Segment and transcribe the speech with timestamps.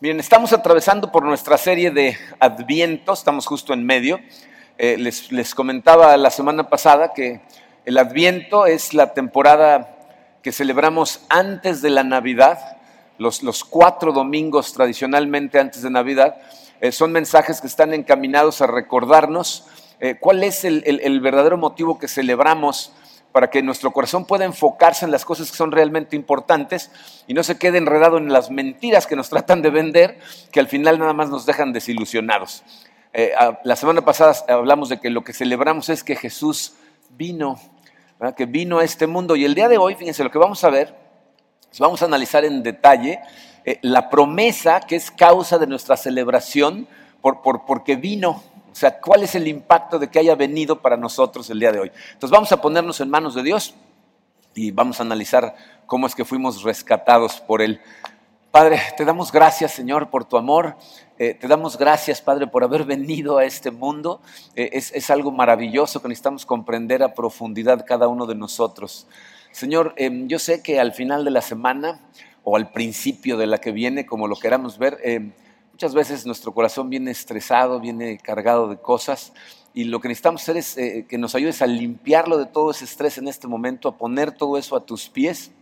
[0.00, 4.20] Bien, estamos atravesando por nuestra serie de Adviento, estamos justo en medio.
[4.78, 7.40] Eh, les, les comentaba la semana pasada que
[7.84, 9.96] el Adviento es la temporada
[10.42, 12.76] que celebramos antes de la Navidad,
[13.18, 16.36] los, los cuatro domingos tradicionalmente antes de Navidad.
[16.80, 19.66] eh, son mensajes que están encaminados a recordarnos
[19.98, 22.92] eh, cuál es el, el- el verdadero motivo que celebramos
[23.32, 26.90] para que nuestro corazón pueda enfocarse en las cosas que son realmente importantes
[27.26, 30.18] y no se quede enredado en las mentiras que nos tratan de vender,
[30.50, 32.62] que al final nada más nos dejan desilusionados.
[33.12, 33.32] Eh,
[33.64, 36.74] la semana pasada hablamos de que lo que celebramos es que Jesús
[37.10, 37.58] vino,
[38.36, 40.70] que vino a este mundo y el día de hoy, fíjense, lo que vamos a
[40.70, 40.94] ver,
[41.72, 43.20] es vamos a analizar en detalle
[43.64, 46.86] eh, la promesa que es causa de nuestra celebración
[47.20, 48.42] por, por- porque vino.
[48.70, 51.80] O sea, ¿cuál es el impacto de que haya venido para nosotros el día de
[51.80, 51.92] hoy?
[52.12, 53.74] Entonces vamos a ponernos en manos de Dios
[54.54, 55.54] y vamos a analizar
[55.86, 57.80] cómo es que fuimos rescatados por Él.
[58.50, 60.76] Padre, te damos gracias, Señor, por tu amor.
[61.18, 64.20] Eh, te damos gracias, Padre, por haber venido a este mundo.
[64.54, 69.06] Eh, es, es algo maravilloso que necesitamos comprender a profundidad cada uno de nosotros.
[69.52, 72.00] Señor, eh, yo sé que al final de la semana
[72.44, 75.32] o al principio de la que viene, como lo queramos ver, eh,
[75.78, 79.32] muchas veces nuestro corazón viene estresado, viene cargado de cosas.
[79.72, 82.84] Y lo que necesitamos hacer es eh, que nos ayudes a limpiarlo de todo ese
[82.84, 85.52] estrés en este momento, a poner todo eso a tus pies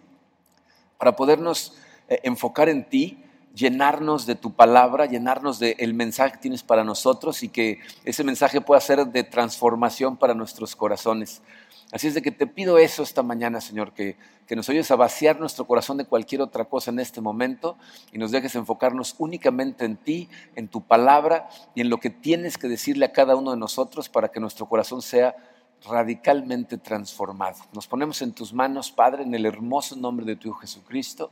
[0.97, 1.75] para podernos
[2.09, 3.23] eh, enfocar en ti,
[3.55, 8.63] llenarnos de tu palabra, llenarnos del mensaje que tienes para nosotros y que ese mensaje
[8.63, 11.43] pueda ser de transformación para nuestros corazones.
[11.93, 14.97] Así es de que te pido eso esta mañana, Señor, que, que nos ayudes a
[14.97, 17.77] vaciar nuestro corazón de cualquier otra cosa en este momento
[18.13, 22.59] y nos dejes enfocarnos únicamente en ti, en tu palabra y en lo que tienes
[22.59, 25.37] que decirle a cada uno de nosotros para que nuestro corazón sea
[25.89, 27.59] radicalmente transformado.
[27.73, 31.31] Nos ponemos en tus manos, Padre, en el hermoso nombre de tu Hijo Jesucristo.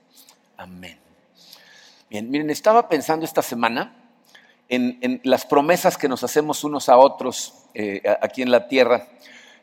[0.56, 0.98] Amén.
[2.08, 3.96] Bien, miren, estaba pensando esta semana
[4.68, 9.08] en, en las promesas que nos hacemos unos a otros eh, aquí en la tierra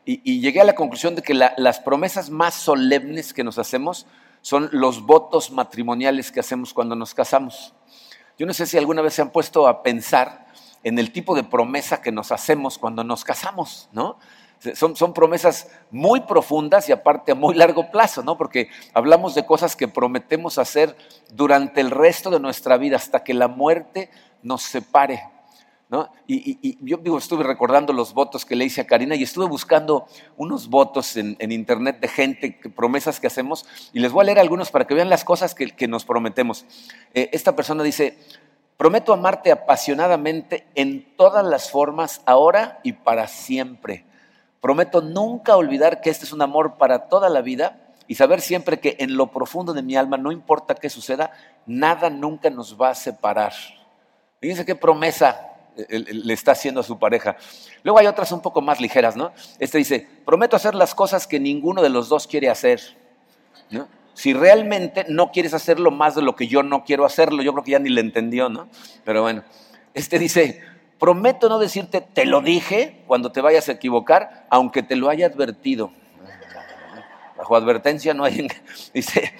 [0.04, 4.06] y, llegué a la conclusión de que la- las promesas más solemnes que nos hacemos
[4.40, 7.74] son los votos matrimoniales que hacemos cuando nos casamos.
[8.38, 10.46] Yo no sé si alguna vez se han puesto a pensar
[10.82, 14.18] en el tipo de promesa que nos hacemos cuando nos casamos, ¿no?
[14.74, 18.36] Son, son promesas muy profundas y aparte a muy largo plazo, ¿no?
[18.36, 20.96] Porque hablamos de cosas que prometemos hacer
[21.32, 24.08] durante el resto de nuestra vida hasta que la muerte
[24.42, 25.22] nos separe,
[25.92, 26.10] ¿no?
[26.26, 30.06] Y, yo digo, estuve recordando los votos que le hice a Karina y estuve buscando
[30.38, 34.38] unos votos en, internet de gente, que- promesas que hacemos, y les voy a leer
[34.38, 36.64] algunos para que vean las cosas que, nos prometemos.
[37.12, 38.16] Eh, esta persona dice,
[38.78, 44.06] prometo amarte apasionadamente en todas las formas, ahora y para siempre.
[44.62, 48.80] Prometo nunca olvidar que este es un amor para toda la vida y saber siempre
[48.80, 51.32] que en lo profundo de mi alma, no importa qué suceda,
[51.66, 53.52] nada nunca nos va a separar.
[54.40, 57.36] Fíjense qué promesa le está haciendo a su pareja.
[57.82, 59.32] Luego hay otras un poco más ligeras, ¿no?
[59.58, 62.80] Este dice, prometo hacer las cosas que ninguno de los dos quiere hacer.
[64.14, 67.64] Si realmente no quieres hacerlo más de lo que yo no quiero hacerlo, yo creo
[67.64, 68.68] que ya ni le entendió, ¿no?
[69.04, 69.42] Pero bueno,
[69.94, 70.60] este dice,
[70.98, 75.26] prometo no decirte, te lo dije cuando te vayas a equivocar, aunque te lo haya
[75.26, 75.92] advertido.
[77.38, 78.46] Bajo advertencia no hay...
[78.92, 79.32] Dice,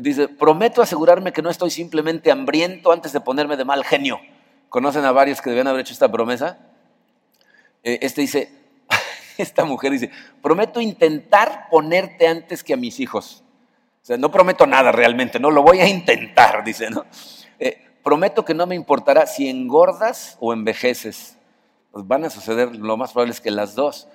[0.00, 4.20] Dice, prometo asegurarme que no estoy simplemente hambriento antes de ponerme de mal genio.
[4.68, 6.58] ¿Conocen a varios que debían haber hecho esta promesa?
[7.82, 8.52] Eh, este dice,
[9.38, 10.10] esta mujer dice,
[10.42, 13.42] prometo intentar ponerte antes que a mis hijos.
[14.02, 17.04] O sea, no prometo nada realmente, no lo voy a intentar, dice, ¿no?
[17.58, 21.36] Eh, prometo que no me importará si engordas o envejeces.
[21.92, 24.08] Pues van a suceder, lo más probable es que las dos.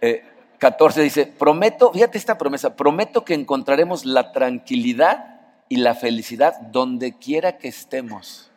[0.00, 0.24] Eh,
[0.58, 7.16] 14 dice, prometo, fíjate esta promesa, prometo que encontraremos la tranquilidad y la felicidad donde
[7.16, 8.49] quiera que estemos.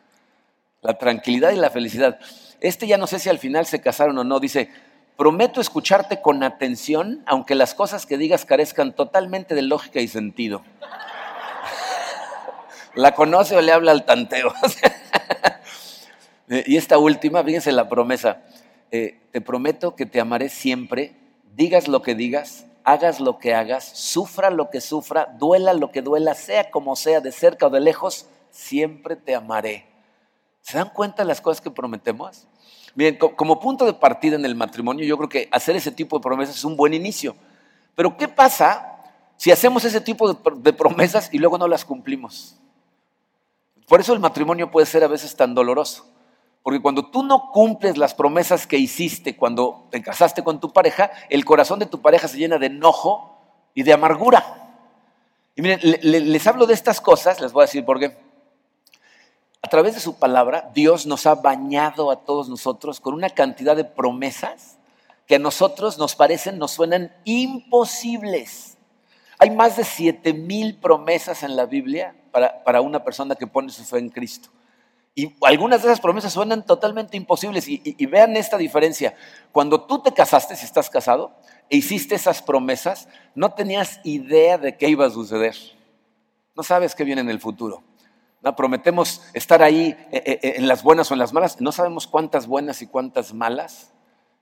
[0.84, 2.18] La tranquilidad y la felicidad.
[2.60, 4.68] Este ya no sé si al final se casaron o no, dice,
[5.16, 10.62] prometo escucharte con atención, aunque las cosas que digas carezcan totalmente de lógica y sentido.
[12.94, 14.52] ¿La conoce o le habla al tanteo?
[16.66, 18.42] Y esta última, fíjense la promesa,
[18.90, 21.14] eh, te prometo que te amaré siempre,
[21.56, 26.02] digas lo que digas, hagas lo que hagas, sufra lo que sufra, duela lo que
[26.02, 29.93] duela, sea como sea, de cerca o de lejos, siempre te amaré.
[30.64, 32.46] ¿Se dan cuenta de las cosas que prometemos?
[33.18, 36.22] Co- como punto de partida en el matrimonio, yo creo que hacer ese tipo de
[36.22, 37.36] promesas es un buen inicio.
[37.94, 38.96] Pero ¿qué pasa
[39.36, 42.56] si hacemos ese tipo de, pr- de promesas y luego no las cumplimos?
[43.86, 46.06] Por eso el matrimonio puede ser a veces tan doloroso.
[46.62, 51.10] Porque cuando tú no cumples las promesas que hiciste cuando te casaste con tu pareja,
[51.28, 53.38] el corazón de tu pareja se llena de enojo
[53.74, 54.72] y de amargura.
[55.56, 58.23] Y miren, le- le- les hablo de estas cosas, les voy a decir por qué.
[59.64, 63.74] A través de su palabra, Dios nos ha bañado a todos nosotros con una cantidad
[63.74, 64.76] de promesas
[65.26, 68.76] que a nosotros nos parecen, nos suenan imposibles.
[69.38, 73.84] Hay más de siete mil promesas en la Biblia para, una persona que pone su
[73.84, 74.50] fe en Cristo.
[75.14, 77.66] Y algunas de esas promesas suenan totalmente imposibles.
[77.66, 79.14] y, vean esta diferencia.
[79.50, 81.32] Cuando tú te casaste, si estás casado,
[81.70, 85.56] e hiciste esas promesas, no tenías idea de qué iba a suceder.
[86.54, 87.82] No sabes qué viene en el futuro.
[88.44, 91.62] No, prometemos estar ahí eh, eh, eh, en las buenas o en las malas.
[91.62, 93.90] No sabemos cuántas buenas y cuántas malas.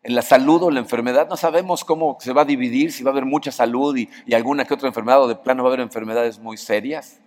[0.03, 3.11] En la salud o la enfermedad no sabemos cómo se va a dividir, si va
[3.11, 5.71] a haber mucha salud y, y alguna que otra enfermedad o de plano va a
[5.71, 7.21] haber enfermedades muy serias.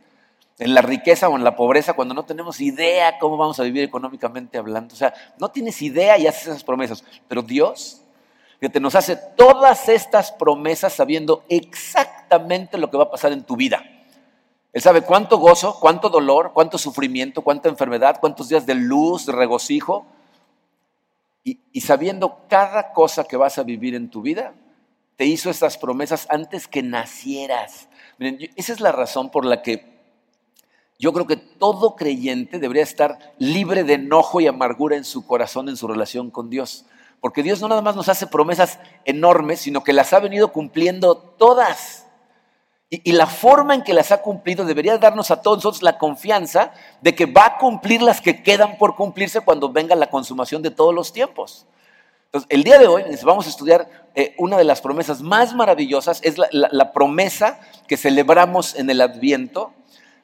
[0.60, 3.83] En la riqueza o en la pobreza cuando no tenemos idea cómo vamos a vivir
[3.83, 4.94] económicamente hablando.
[4.94, 7.06] O sea, no tienes idea y haces esas promesas.
[7.30, 8.01] Pero Dios
[8.60, 13.44] que te nos hace todas estas promesas sabiendo exactamente lo que va a pasar en
[13.44, 13.83] tu vida.
[14.75, 19.31] Él sabe cuánto gozo, cuánto dolor, cuánto sufrimiento, cuánta enfermedad, cuántos días de luz, de
[19.31, 20.06] regocijo.
[21.45, 24.54] Y, sabiendo cada cosa que vas a vivir en tu vida,
[25.16, 27.88] te hizo estas promesas antes que nacieras.
[28.18, 29.95] Miren, esa es la razón por la que
[31.00, 35.69] yo creo que todo creyente debería estar libre de enojo y amargura en su corazón,
[35.69, 36.83] en su relación con Dios.
[37.22, 41.16] Porque Dios no nada más nos hace promesas enormes, sino que las ha venido cumpliendo
[41.16, 42.04] todas.
[42.89, 46.71] Y, la forma en que las ha cumplido debería darnos a todos nosotros la confianza
[47.01, 50.69] de que va a cumplir las que quedan por cumplirse cuando venga la consumación de
[50.69, 51.65] todos los tiempos.
[52.25, 56.21] Entonces, el día de hoy vamos a estudiar eh, una de las promesas más maravillosas,
[56.23, 59.73] es la promesa que celebramos en el Adviento,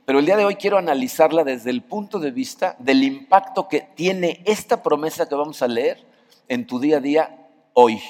[0.05, 3.81] pero el día de hoy quiero analizarla desde el punto de vista del impacto que
[3.81, 6.05] tiene esta promesa que vamos a leer
[6.47, 7.37] en tu día a día
[7.73, 8.01] hoy.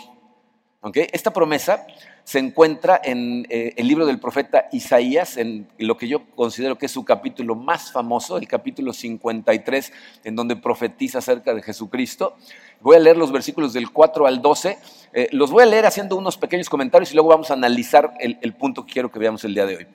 [0.93, 1.85] Esta promesa
[2.23, 6.85] se encuentra en eh, el libro del profeta Isaías, en lo que yo considero que
[6.85, 12.35] es su capítulo más famoso, el capítulo 53, en donde profetiza acerca de Jesucristo.
[12.81, 14.77] Voy a leer los versículos del 4 al 12.
[15.13, 18.53] Eh, los voy a leer haciendo unos pequeños comentarios y luego vamos a analizar el,
[18.53, 19.87] punto que quiero que veamos el día de hoy.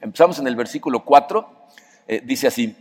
[0.00, 1.48] Empezamos en el versículo 4.
[2.08, 2.76] Eh, dice así.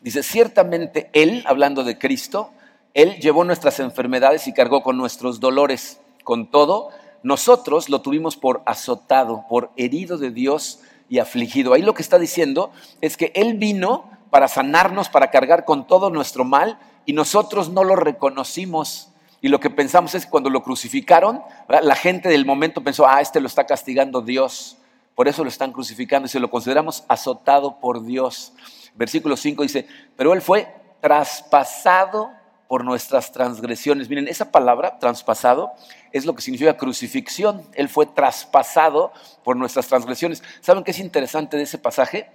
[0.00, 2.52] Dice, ciertamente Él, hablando de Cristo,
[2.94, 6.00] él llevó nuestras enfermedades y cargó con nuestros dolores.
[6.24, 6.90] Con todo,
[7.22, 11.74] nosotros lo tuvimos por azotado, por herido de Dios y afligido.
[11.74, 12.70] Ahí lo que está diciendo
[13.00, 17.84] es que Él vino para sanarnos, para cargar con todo nuestro mal y nosotros no
[17.84, 19.08] lo reconocimos.
[19.42, 23.20] Y lo que pensamos es que cuando lo crucificaron, la gente del momento pensó, ah,
[23.20, 24.76] este lo está castigando Dios.
[25.14, 28.52] Por eso lo están crucificando y se lo consideramos azotado por Dios.
[28.94, 29.86] Versículo 5 dice,
[30.16, 32.30] pero Él fue traspasado
[32.70, 34.08] por nuestras transgresiones.
[34.08, 35.72] Miren, esa palabra, traspasado,
[36.12, 37.66] es lo que significa crucifixión.
[37.74, 39.12] Él fue traspasado
[39.42, 40.44] por nuestras transgresiones.
[40.60, 42.30] ¿Saben qué es interesante de ese pasaje?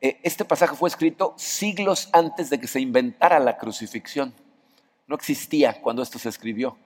[0.00, 4.34] Eh, este pasaje fue escrito siglos antes de que se inventara la crucifixión.
[5.06, 6.76] No existía cuando esto se escribió.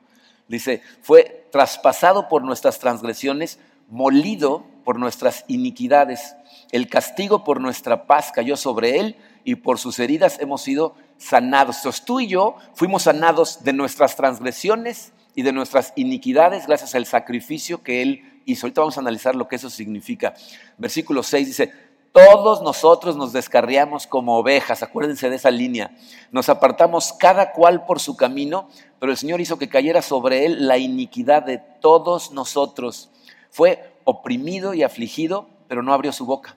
[0.47, 3.59] Dice, fue traspasado por nuestras transgresiones,
[3.89, 6.37] molido por nuestras iniquidades.
[6.71, 11.77] El castigo por nuestra paz cayó sobre él y por sus heridas hemos sido sanados.
[11.77, 17.07] Entonces tú y yo fuimos sanados de nuestras transgresiones y de nuestras iniquidades gracias al
[17.07, 18.67] sacrificio que Él hizo.
[18.67, 20.35] Ahorita vamos a analizar lo que eso significa.
[20.79, 21.73] Versículo 6 dice,
[22.13, 25.91] todos nosotros nos descarriamos como ovejas, acuérdense de esa línea.
[26.31, 28.69] Nos apartamos cada cual por su camino,
[29.01, 33.11] pero el Señor hizo que cayera sobre Él la iniquidad de todos nosotros.
[33.51, 36.57] Fue oprimido y afligido, pero no abrió su boca.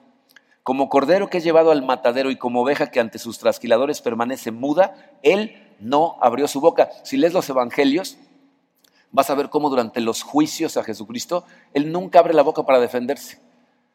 [0.68, 4.50] Como cordero que es llevado al matadero y como oveja que ante sus trasquiladores permanece
[4.50, 6.90] muda, él no abrió su boca.
[7.04, 8.18] Si lees los evangelios,
[9.10, 12.80] vas a ver cómo durante los juicios a Jesucristo, él nunca abre la boca para
[12.80, 13.40] defenderse.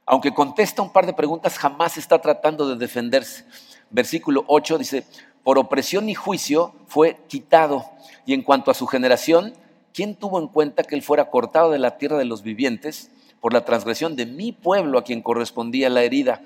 [0.08, 3.46] Aunque contesta un par de preguntas, jamás está tratando de defenderse.
[3.92, 5.06] Versículo 8 dice,
[5.44, 7.86] por opresión y juicio fue quitado.
[8.26, 9.54] Y en cuanto a su generación,
[9.94, 13.12] ¿quién tuvo en cuenta que él fuera cortado de la tierra de los vivientes
[13.42, 16.42] por la transgresión de mi pueblo a quien correspondía la herida?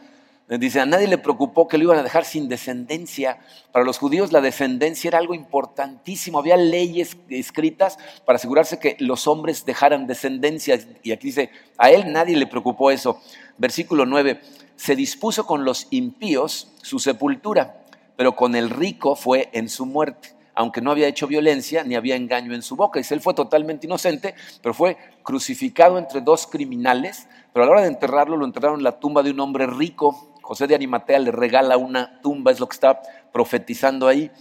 [0.49, 3.39] Dice, a nadie le preocupó que lo iban a dejar sin descendencia.
[3.73, 6.39] Para los judíos la descendencia era algo importantísimo.
[6.39, 10.79] Había leyes escritas para asegurarse que los hombres dejaran descendencia.
[11.03, 13.21] Y aquí dice, a él nadie le preocupó eso.
[13.57, 14.39] Versículo 9,
[14.77, 17.83] se dispuso con los impíos su sepultura,
[18.15, 22.15] pero con el rico fue en su muerte aunque no había hecho violencia ni había
[22.15, 22.97] engaño en su boca.
[22.97, 27.81] Dice, él fue totalmente inocente, pero fue crucificado entre dos criminales, pero a la hora
[27.81, 31.31] de enterrarlo lo enterraron en la tumba de un hombre rico José de Arimatea le
[31.31, 33.01] regala una tumba, es lo que está
[33.33, 34.31] profetizando ahí.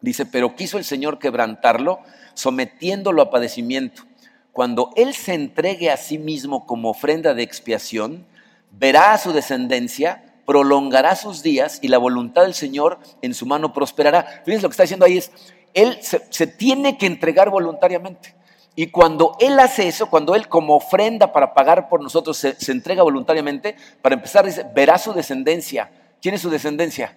[0.00, 2.00] Dice, pero quiso el Señor quebrantarlo,
[2.34, 4.02] sometiéndolo a padecimiento.
[4.50, 8.26] Cuando Él se entregue a sí mismo como ofrenda de expiación,
[8.72, 13.72] verá a su descendencia prolongará sus días y la voluntad del Señor en su mano
[13.72, 14.42] prosperará.
[14.44, 15.30] Fíjense lo que está diciendo ahí es,
[15.74, 18.34] Él se, tiene que entregar voluntariamente.
[18.76, 23.02] Y cuando Él hace eso, cuando Él como ofrenda para pagar por nosotros se, entrega
[23.02, 25.90] voluntariamente, para empezar dice, verá su descendencia.
[26.20, 27.16] ¿Quién es su descendencia?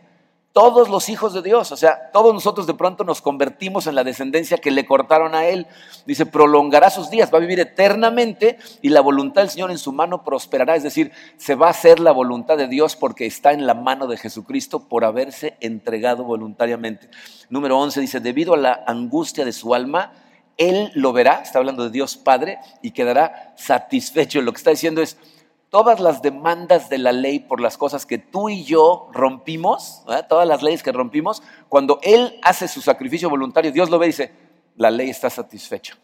[0.54, 4.04] todos los hijos de Dios, o sea, todos nosotros de pronto nos convertimos en la
[4.04, 5.66] descendencia que le cortaron a él.
[6.06, 9.92] Dice, prolongará sus días, va a vivir eternamente y la voluntad del Señor en su
[9.92, 13.66] mano prosperará, es decir, se va a hacer la voluntad de Dios porque está en
[13.66, 17.10] la mano de Jesucristo por haberse entregado voluntariamente.
[17.50, 20.14] Número 11 dice, debido a la angustia de su alma,
[20.58, 24.42] él lo verá, está hablando de Dios Padre, y quedará satisfecho.
[24.42, 25.18] Lo que está diciendo es,
[25.70, 30.48] todas las demandas de la ley por las cosas que tú y yo rompimos, todas
[30.48, 34.32] las leyes que rompimos, cuando Él hace su sacrificio voluntario, Dios lo ve y dice,
[34.76, 35.98] la ley está satisfecha.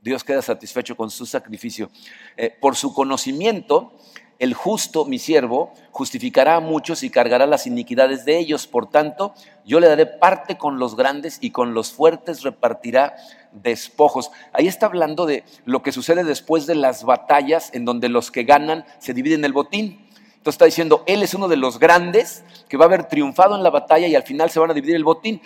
[0.00, 1.88] Dios queda satisfecho con su sacrificio.
[2.36, 3.92] Eh, por su conocimiento,
[4.38, 8.66] el justo, mi siervo, justificará a muchos y cargará las iniquidades de ellos.
[8.66, 9.34] Por tanto,
[9.64, 13.14] yo le daré parte con los grandes y con los fuertes repartirá
[13.52, 14.30] despojos.
[14.52, 18.44] Ahí está hablando de lo que sucede después de las batallas en donde los que
[18.44, 20.08] ganan se dividen el botín.
[20.42, 23.62] Entonces está diciendo, él es uno de los grandes que va a haber triunfado en
[23.62, 25.40] la batalla y al final se van a dividir el botín.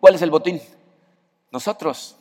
[0.00, 0.60] ¿Cuál es el botín?
[1.52, 2.16] Nosotros,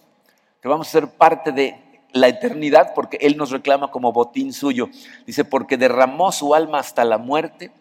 [0.61, 4.89] que vamos a ser parte de la eternidad porque Él nos reclama como botín suyo.
[5.25, 7.71] Dice, porque derramó su alma hasta la muerte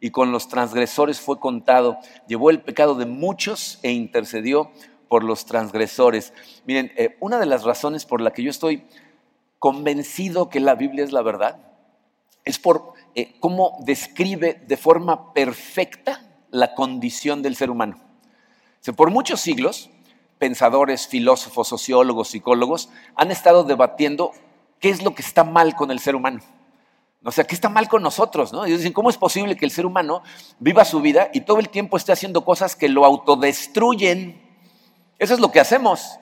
[0.00, 1.98] y con los transgresores fue contado.
[2.26, 4.70] Llevó el pecado de muchos e intercedió
[5.08, 6.32] por los transgresores.
[6.64, 8.84] Miren, eh, una de las razones por la que yo estoy
[9.58, 11.72] convencido que la Biblia es la verdad
[12.44, 17.98] es por eh, cómo describe de forma perfecta la condición del ser humano.
[18.96, 19.90] por muchos siglos,
[20.42, 24.32] pensadores, filósofos, sociólogos, psicólogos, han estado debatiendo
[24.80, 26.40] qué es lo que está mal con el ser humano.
[27.22, 28.52] O sea, ¿qué está mal con nosotros?
[28.52, 28.64] ¿no?
[28.64, 30.24] Ellos dicen, ¿cómo es posible que el ser humano
[30.58, 34.42] viva su vida y todo el tiempo esté haciendo cosas que lo autodestruyen?
[35.16, 36.18] Eso es lo que hacemos.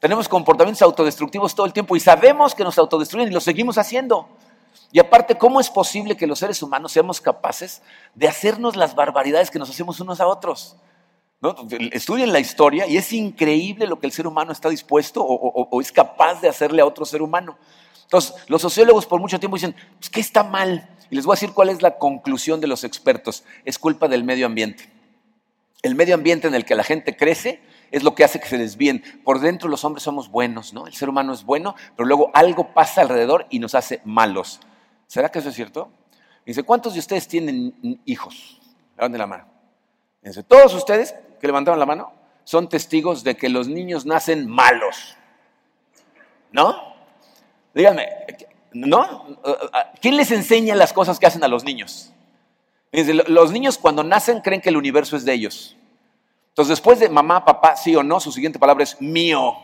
[0.00, 4.28] Tenemos comportamientos autodestructivos todo el tiempo y sabemos que nos autodestruyen y lo seguimos haciendo.
[4.90, 7.80] Y aparte, ¿cómo es posible que los seres humanos seamos capaces
[8.14, 10.76] de hacernos las barbaridades que nos hacemos unos a otros?
[11.90, 15.90] Estudien la historia y es increíble lo que el ser humano está dispuesto o, es
[15.90, 17.58] capaz de hacerle a otro ser humano.
[18.04, 20.88] Entonces, los sociólogos por mucho tiempo dicen, pues, ¿qué está mal?
[21.10, 23.42] Y les voy a decir cuál es la conclusión de los expertos.
[23.64, 24.88] Es culpa del medio ambiente.
[25.82, 28.56] El medio ambiente en el que la gente crece es lo que hace que se
[28.56, 29.02] desvíen.
[29.24, 30.86] Por dentro los hombres somos buenos, ¿no?
[30.86, 34.60] El ser humano es bueno, pero luego algo pasa alrededor y nos hace malos.
[35.08, 35.90] ¿Será que eso es cierto?
[36.46, 38.60] Dice, ¿cuántos de ustedes tienen hijos?
[38.96, 39.46] Levanten la mano.
[40.22, 42.12] Dice, todos ustedes que levantaron la mano
[42.44, 45.16] son testigos de que los niños nacen malos.
[46.52, 46.94] ¿No?
[47.74, 48.08] Díganme,
[48.72, 49.26] ¿no?
[50.00, 52.08] ¿Quién les enseña las cosas que hacen a los niños?
[52.92, 55.76] los niños cuando nacen creen que el universo es de ellos.
[56.50, 59.54] Entonces, después de mamá, papá, sí o no, su siguiente palabra es mío.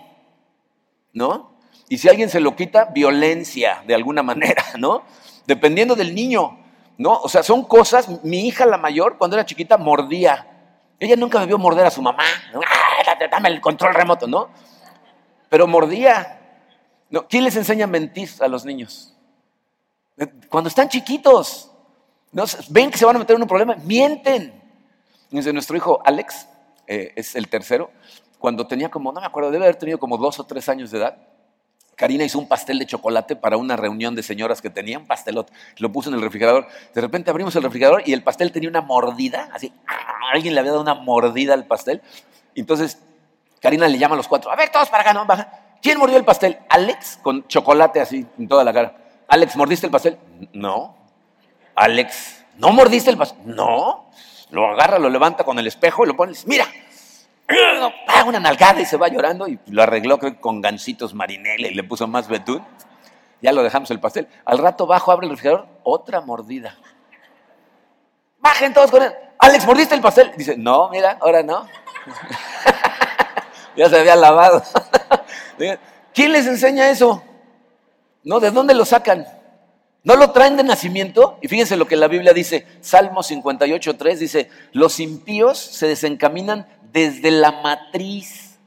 [1.13, 1.53] ¿No?
[1.91, 5.05] Y si alguien se lo quita, violencia de alguna manera, ¿no?
[5.47, 6.59] Dependiendo del niño,
[6.97, 7.21] ¿no?
[7.21, 10.58] O sea, son cosas, mi hija la mayor, cuando era chiquita, mordía.
[11.01, 12.25] Ella nunca me vio morder a su mamá.
[12.55, 14.51] Ah, dame el control remoto, ¿no?
[15.49, 16.35] Pero mordía.
[17.29, 19.15] ¿Quién les enseña a mentir a los niños?
[20.49, 21.71] Cuando están chiquitos.
[22.33, 22.45] ¿no?
[22.71, 24.63] Ven que se van a meter en un problema, mienten.
[25.31, 26.49] Dice, nuestro hijo Alex,
[26.87, 27.91] eh, es el tercero,
[28.39, 30.99] cuando tenía como, no me acuerdo, debe haber tenido como dos o tres años de
[30.99, 31.19] edad,
[31.99, 35.53] Karina hizo un pastel de chocolate para una reunión de señoras que tenían pastelote.
[35.79, 36.69] Lo puso en el refrigerador.
[36.95, 39.73] De repente abrimos el refrigerador y el pastel tenía una mordida, así.
[39.89, 40.31] ¡ah!
[40.33, 42.01] Alguien le había dado una mordida al pastel.
[42.55, 43.03] Entonces,
[43.61, 44.49] Karina le llama a los cuatro.
[44.53, 45.51] A ver, todos para acá, no, baja.
[45.83, 46.61] ¿Quién mordió el pastel?
[46.69, 48.97] Alex, con chocolate así en toda la cara.
[49.27, 50.19] Alex, ¿mordiste el pastel?
[50.53, 50.95] No.
[51.75, 53.41] Alex, ¿no mordiste el pastel?
[53.45, 54.09] No.
[54.51, 56.33] Lo agarra, lo levanta con el espejo y lo pone.
[56.47, 56.65] Mira,
[58.27, 62.07] una nalgada y se va llorando y lo arregló con gancitos marinela y le puso
[62.07, 62.65] más betún.
[63.41, 64.29] Ya lo dejamos el pastel.
[64.45, 66.77] Al rato bajo, abre el refrigerador, otra mordida.
[68.41, 69.13] Bajen todos con él.
[69.39, 70.33] Alex, ¿mordiste el pastel?
[70.37, 71.67] Dice, no, mira, ahora no.
[73.77, 74.63] ya se había lavado.
[76.15, 77.23] ¿Quién les enseña eso?
[78.25, 78.41] ¿No?
[78.41, 79.27] ¿De dónde lo sacan?
[80.03, 81.39] ¿No lo traen de nacimiento?
[81.43, 86.67] Y fíjense lo que la Biblia dice, Salmo 58, 3 dice, los impíos se desencaminan
[86.93, 88.59] desde la matriz.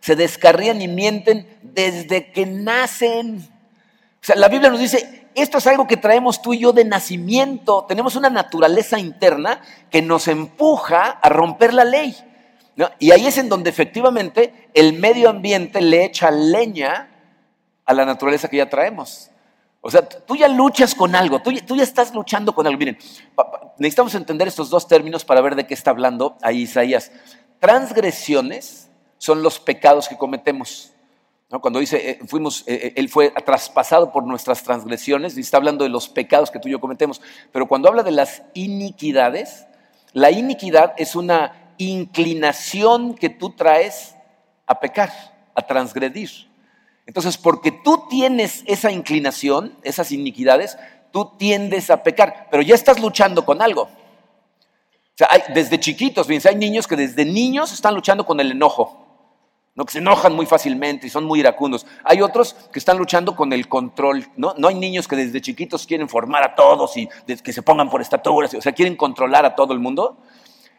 [0.00, 3.38] Se descarrían y mienten desde que nacen.
[3.38, 6.84] O sea, la Biblia nos dice, esto es algo que traemos tú y yo de
[6.84, 7.84] nacimiento.
[7.88, 12.16] Tenemos una naturaleza interna que nos empuja a romper la ley.
[12.98, 17.08] Y ahí es en donde efectivamente el medio ambiente le echa leña
[17.84, 19.30] a la naturaleza que ya traemos.
[19.80, 22.78] O sea, tú ya luchas con algo, tú, tú ya estás luchando con algo.
[22.78, 22.96] Miren,
[23.78, 27.12] necesitamos entender estos dos términos para ver de qué está hablando ahí Isaías.
[27.64, 30.92] Transgresiones son los pecados que cometemos.
[31.62, 35.82] Cuando dice, eh, fuimos, eh, eh, Él fue traspasado por nuestras transgresiones, y está hablando
[35.82, 37.22] de los pecados que tú y yo cometemos.
[37.52, 39.66] Pero cuando habla de las iniquidades,
[40.12, 44.14] la iniquidad es una inclinación que tú traes
[44.66, 45.10] a pecar,
[45.54, 46.28] a transgredir.
[47.06, 50.76] Entonces, porque tú tienes esa inclinación, esas iniquidades,
[51.12, 53.88] tú tiendes a pecar, pero ya estás luchando con algo.
[55.14, 59.06] O sea, desde chiquitos, fíjense, hay niños que desde niños están luchando con el enojo,
[59.76, 59.84] ¿no?
[59.84, 61.86] que se enojan muy fácilmente y son muy iracundos.
[62.02, 64.54] Hay otros que están luchando con el control, ¿no?
[64.58, 67.08] No hay niños que desde chiquitos quieren formar a todos y
[67.42, 70.18] que se pongan por estaturas, o sea, quieren controlar a todo el mundo.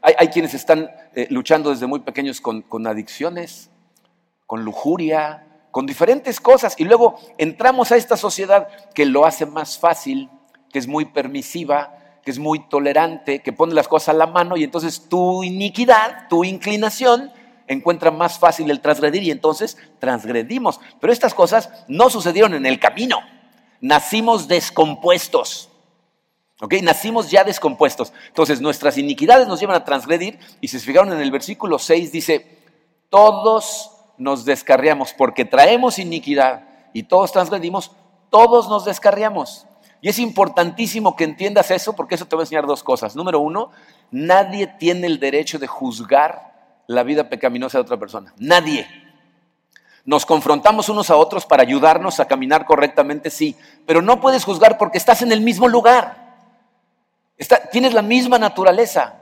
[0.02, 3.72] Hay, quienes están eh, luchando desde muy pequeños con adicciones,
[4.46, 6.76] con lujuria, con diferentes cosas.
[6.78, 10.30] Y luego entramos a esta sociedad que lo hace más fácil,
[10.72, 14.58] que es muy permisiva, que es muy tolerante, que pone las cosas a la mano
[14.58, 17.32] y entonces tu iniquidad, tu inclinación,
[17.68, 20.80] encuentra más fácil el transgredir y entonces transgredimos.
[21.00, 23.20] Pero estas cosas no sucedieron en el camino.
[23.80, 25.70] Nacimos descompuestos.
[26.62, 26.74] ¿Ok?
[26.82, 28.12] Nacimos ya descompuestos.
[28.28, 32.12] Entonces nuestras iniquidades nos llevan a transgredir y si se fijaron en el versículo 6
[32.12, 32.60] dice,
[33.12, 37.92] todos nos descarriamos, porque traemos iniquidad y todos transgredimos,
[38.32, 39.68] todos nos descarriamos.
[40.06, 43.16] Y es importantísimo que entiendas eso, porque eso te va a enseñar dos cosas.
[43.16, 43.72] Número uno,
[44.12, 48.32] nadie tiene el derecho de juzgar la vida pecaminosa de otra persona.
[48.38, 48.88] Nadie.
[50.04, 53.58] Nos confrontamos unos a otros para ayudarnos a caminar correctamente, sí,
[53.88, 56.36] pero no puedes juzgar porque estás en el mismo lugar.
[57.72, 59.22] tienes la misma naturaleza.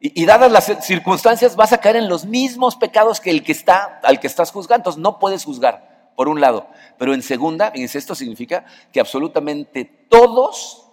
[0.00, 4.00] Y, dadas las circunstancias vas a caer en los mismos pecados que el que está,
[4.02, 4.80] al que estás juzgando.
[4.80, 6.68] Entonces no puedes juzgar, por un lado.
[6.98, 10.90] Pero en segunda, esto significa que absolutamente todos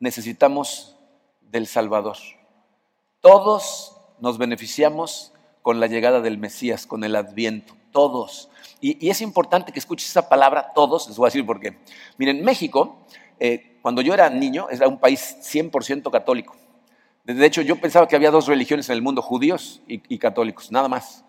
[0.00, 0.96] necesitamos
[1.40, 2.16] del Salvador.
[3.20, 7.74] Todos nos beneficiamos con la llegada del Mesías, con el Adviento.
[7.92, 8.48] Todos.
[8.80, 11.78] Y, es importante que escuches esa palabra, todos, les voy a decir por qué.
[12.18, 12.98] Miren, México,
[13.38, 16.56] eh, cuando yo era niño, era un país 100% católico.
[17.24, 20.88] De hecho, yo pensaba que había dos religiones en el mundo, judíos y, católicos, nada
[20.88, 21.24] más.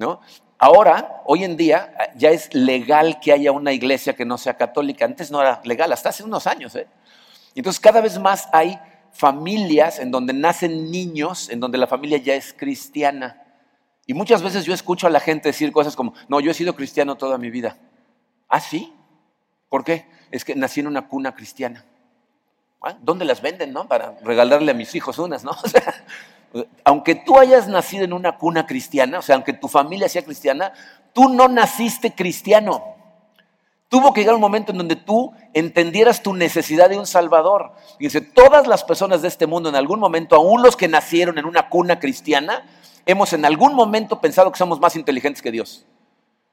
[0.00, 0.20] ¿No?
[0.58, 5.04] Ahora, hoy en día, ya es legal que haya una iglesia que no sea católica.
[5.04, 6.74] Antes no era legal, hasta hace unos años.
[6.74, 6.88] ¿eh?
[7.54, 8.78] Entonces, cada vez más hay
[9.12, 13.42] familias en donde nacen niños, en donde la familia ya es cristiana.
[14.06, 16.74] Y muchas veces yo escucho a la gente decir cosas como, no, yo he sido
[16.74, 17.76] cristiano toda mi vida.
[18.48, 18.92] ¿Ah, sí?
[19.68, 20.06] ¿Por qué?
[20.30, 21.84] Es que nací en una cuna cristiana.
[22.82, 23.86] Ah, ¿Dónde las venden, no?
[23.86, 25.52] Para regalarle a mis hijos unas, ¿no?
[26.84, 30.72] Aunque tú hayas nacido en una cuna cristiana, o sea, aunque tu familia sea cristiana,
[31.12, 32.96] tú no naciste cristiano.
[33.88, 37.72] Tuvo que llegar un momento en donde tú entendieras tu necesidad de un Salvador.
[37.98, 41.44] Fíjense, todas las personas de este mundo en algún momento, aún los que nacieron en
[41.44, 42.64] una cuna cristiana,
[43.06, 45.86] hemos en algún momento pensado que somos más inteligentes que Dios.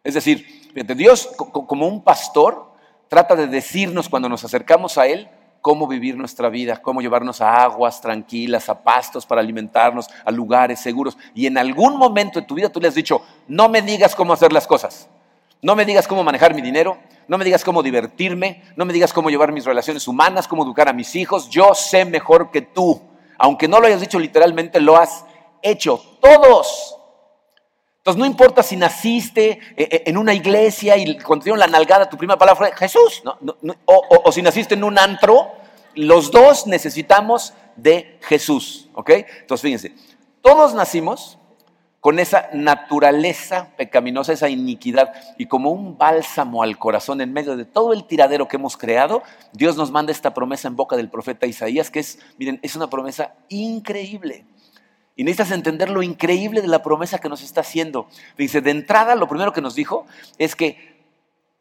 [0.03, 2.71] Es decir, Dios como un pastor
[3.07, 5.29] trata de decirnos cuando nos acercamos a Él,
[5.67, 10.79] cómo vivir nuestra vida, cómo llevarnos a aguas tranquilas, a pastos para alimentarnos, a lugares
[10.79, 11.17] seguros.
[11.35, 14.31] Y en algún momento de tu vida tú le has dicho, no me digas cómo
[14.31, 15.09] hacer las cosas,
[15.61, 19.11] no me digas cómo manejar mi dinero, no me digas cómo divertirme, no me digas
[19.11, 23.01] cómo llevar mis relaciones humanas, cómo educar a mis hijos, yo sé mejor que tú.
[23.37, 25.25] Aunque no lo hayas dicho literalmente, lo has
[25.61, 26.96] hecho todos.
[28.07, 32.09] Entonces no importa si naciste eh, eh, en una iglesia y cuando te la nalgada
[32.09, 33.21] tu primera palabra fue Jesús,
[33.83, 35.51] o, si naciste en un antro,
[35.93, 39.09] los dos necesitamos de Jesús, ¿ok?
[39.09, 39.93] Entonces fíjense,
[40.41, 41.37] todos nacimos
[41.99, 47.65] con esa naturaleza pecaminosa, esa iniquidad, y como un bálsamo al corazón en medio de
[47.65, 51.45] todo el tiradero que hemos creado, Dios nos manda esta promesa en boca del profeta
[51.45, 54.45] Isaías, que es, miren, es una promesa increíble.
[55.17, 58.07] Y necesitas entender lo increíble de la promesa que nos está haciendo.
[58.37, 60.05] Dice, de entrada, lo primero que nos dijo
[60.37, 60.95] es que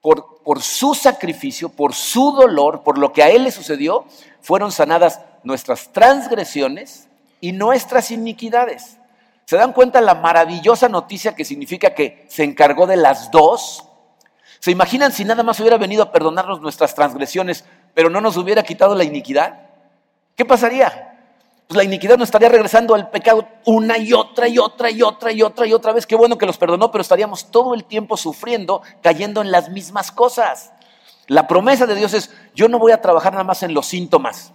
[0.03, 4.05] por, por, su sacrificio, por su dolor, por lo que a Él le sucedió,
[4.43, 7.09] fueron sanadas nuestras transgresiones
[7.41, 8.99] y nuestras iniquidades.
[9.47, 13.89] ¿Se dan cuenta la maravillosa noticia que significa que se encargó de las dos?
[14.59, 17.65] ¿Se imaginan si nada más hubiera venido a perdonarnos nuestras transgresiones,
[17.95, 19.61] pero no nos hubiera quitado la iniquidad?
[20.35, 21.06] ¿Qué pasaría?
[21.67, 25.33] Pues la iniquidad nos estaría regresando al pecado una y otra y otra y otra
[25.33, 26.07] y otra y otra vez.
[26.07, 30.13] Qué bueno que los perdonó, pero estaríamos todo el tiempo sufriendo, cayendo en las mismas
[30.13, 30.73] cosas.
[31.27, 34.53] La promesa de Dios es, yo no voy a trabajar nada más en los síntomas,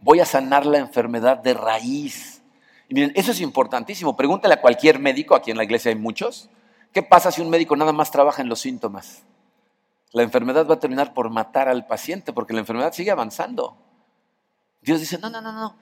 [0.00, 2.42] voy a sanar la enfermedad de raíz.
[2.88, 4.16] Y miren, eso es importantísimo.
[4.16, 6.48] Pregúntale a cualquier médico, aquí en la iglesia hay muchos,
[6.92, 9.24] ¿qué pasa si un médico nada más trabaja en los síntomas?
[10.12, 13.76] la enfermedad va a terminar por matar al paciente porque la enfermedad sigue avanzando.
[14.80, 15.76] Dios dice, no, no, no, no,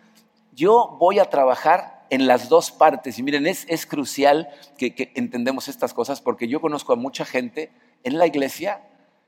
[0.56, 3.18] yo voy a trabajar en las dos partes.
[3.18, 7.24] Y miren, es, es crucial que, que entendemos estas cosas porque yo conozco a mucha
[7.24, 7.70] gente
[8.02, 8.82] en la iglesia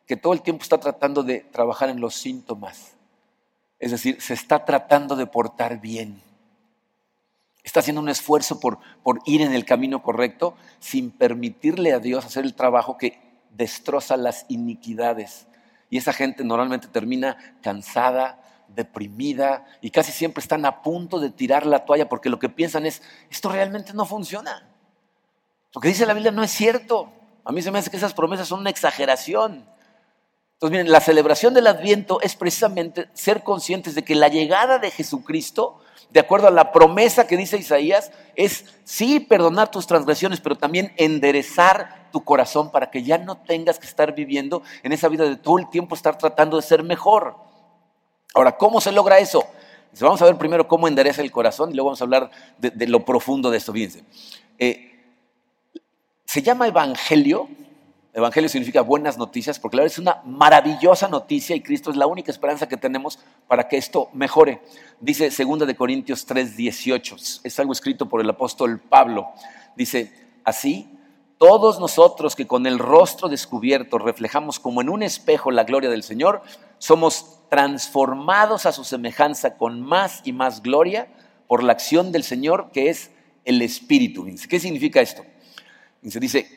[0.07, 2.97] que todo el tiempo está tratando de trabajar en los síntomas.
[3.79, 6.23] Es decir, se está tratando de portar bien.
[7.63, 12.25] Está haciendo un esfuerzo por, por ir en el camino correcto sin permitirle a Dios
[12.25, 15.47] hacer el trabajo que destroza las iniquidades.
[15.91, 21.67] Y esa gente normalmente termina cansada, deprimida y casi siempre están a punto de tirar
[21.67, 24.69] la toalla porque lo que piensan es, esto realmente no funciona.
[25.75, 27.11] Lo que dice la Biblia no es cierto.
[27.45, 29.67] A mí se me hace que esas promesas son una exageración.
[30.55, 34.91] Entonces, miren, la celebración del Adviento es precisamente ser conscientes de que la llegada de
[34.91, 40.57] Jesucristo, de acuerdo a la promesa que dice Isaías, es sí perdonar tus transgresiones, pero
[40.57, 45.25] también enderezar tu corazón para que ya no tengas que estar viviendo en esa vida
[45.29, 47.37] de todo el tiempo estar tratando de ser mejor.
[48.35, 49.45] Ahora, ¿cómo se logra eso?
[50.01, 53.05] Vamos a ver primero cómo endereza el corazón y luego vamos a hablar de, lo
[53.05, 53.73] profundo de esto.
[53.73, 54.05] Fíjense.
[54.59, 55.03] Eh,
[56.25, 57.49] se llama evangelio
[58.19, 62.09] Evangelio significa buenas noticias, porque la verdad es una maravillosa noticia y Cristo es la
[62.09, 64.61] única esperanza que tenemos para que esto mejore.
[64.99, 69.29] Dice 2 de Corintios 3:18, es algo escrito por el apóstol Pablo.
[69.77, 70.13] Dice,
[70.43, 70.89] así,
[71.39, 76.03] todos nosotros que con el rostro descubierto reflejamos como en un espejo la gloria del
[76.03, 76.43] Señor,
[76.79, 81.09] somos transformados a su semejanza con más y más gloria
[81.47, 83.11] por la acción del Señor que es
[83.45, 84.27] el Espíritu.
[84.49, 85.25] ¿Qué significa esto?
[86.03, 86.49] Dice,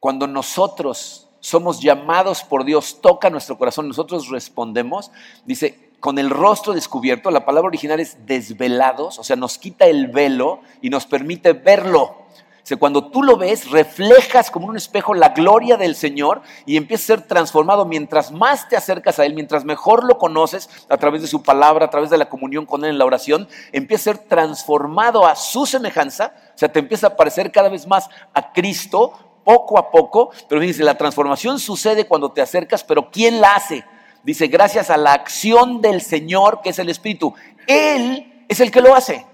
[0.00, 5.12] cuando nosotros somos llamados por Dios, toca nuestro corazón, nosotros respondemos,
[5.44, 10.08] dice, con el rostro descubierto, la palabra original es desvelados, o sea, nos quita el
[10.08, 12.25] velo y nos permite verlo.
[12.66, 17.04] Sea, cuando tú lo ves, reflejas como un espejo la gloria del Señor y empiezas
[17.04, 21.22] a ser transformado mientras más te acercas a Él, mientras mejor lo conoces a través
[21.22, 24.12] de su palabra, a través de la comunión con Él en la oración, empiezas a
[24.14, 28.52] ser transformado a su semejanza, o sea, te empieza a parecer cada vez más a
[28.52, 29.12] Cristo
[29.44, 33.84] poco a poco, pero dice, la transformación sucede cuando te acercas, pero ¿quién la hace?
[34.24, 37.32] Dice, gracias a la acción del Señor, que es el Espíritu.
[37.68, 39.24] Él es el que lo hace.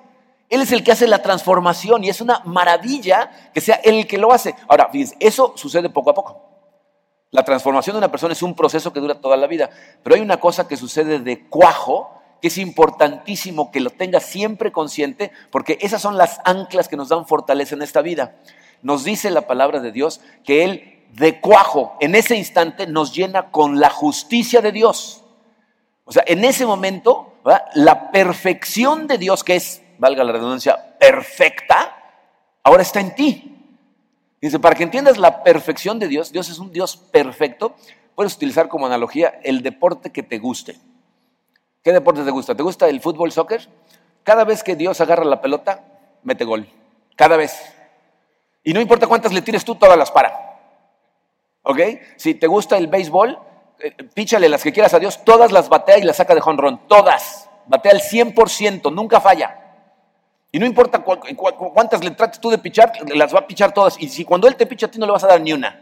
[0.53, 4.07] Él es el que hace la transformación y es una maravilla que sea Él el
[4.07, 4.55] que lo hace.
[4.69, 6.49] Ahora, fíjense, eso sucede poco a poco.
[7.31, 9.71] La transformación de una persona es un proceso que dura toda la vida,
[10.03, 14.71] pero hay una cosa que sucede de cuajo, que es importantísimo que lo tengas siempre
[14.71, 18.37] consciente, porque esas son las anclas que nos dan fortaleza en esta vida
[18.83, 23.51] nos dice la palabra de Dios que Él de cuajo, en ese instante, nos llena
[23.51, 25.23] con la justicia de Dios.
[26.05, 27.35] O sea, en ese momento,
[27.75, 31.97] la perfección de Dios, que es, valga la redundancia, perfecta,
[32.65, 33.57] ahora está en ti.
[34.41, 37.77] Dice, para que entiendas la perfección de Dios, Dios es un Dios perfecto,
[38.17, 40.77] puedes utilizar como analogía el deporte que te guste.
[41.85, 42.57] ¿Qué deporte te gusta?
[42.57, 43.69] ¿Te gusta el fútbol, soccer?
[44.25, 45.85] Cada vez que Dios agarra la pelota,
[46.25, 46.69] mete gol.
[47.15, 47.73] Cada vez.
[48.65, 50.59] Y no importa cuántas le tires tú, todas las para.
[51.63, 51.79] ¿Ok?
[52.17, 53.39] Si te gusta el béisbol,
[53.79, 56.89] eh, píchale las que quieras a Dios, todas las batea y las saca de jonrón.
[56.89, 57.49] Todas.
[57.67, 59.62] Batea al 100%, nunca falla.
[60.55, 63.97] Y no importa cuántas le trates tú de pichar, las va a pichar todas.
[63.99, 65.81] Y si cuando Él te picha a ti no le vas a dar ni una.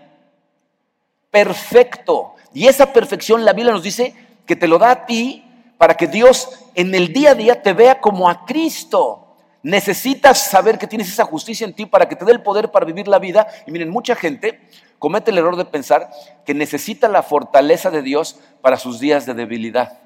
[1.29, 2.37] Perfecto.
[2.55, 4.15] Y esa perfección la Biblia nos dice
[4.47, 5.45] que te lo da a ti
[5.77, 9.35] para que Dios en el día a día te vea como a Cristo.
[9.63, 12.87] Necesitas saber que tienes esa justicia en ti para que te dé el poder para
[12.87, 13.49] vivir la vida.
[13.67, 14.61] Y miren, mucha gente
[15.01, 16.11] comete el error de pensar
[16.45, 19.99] que necesita la fortaleza de Dios para sus días de debilidad.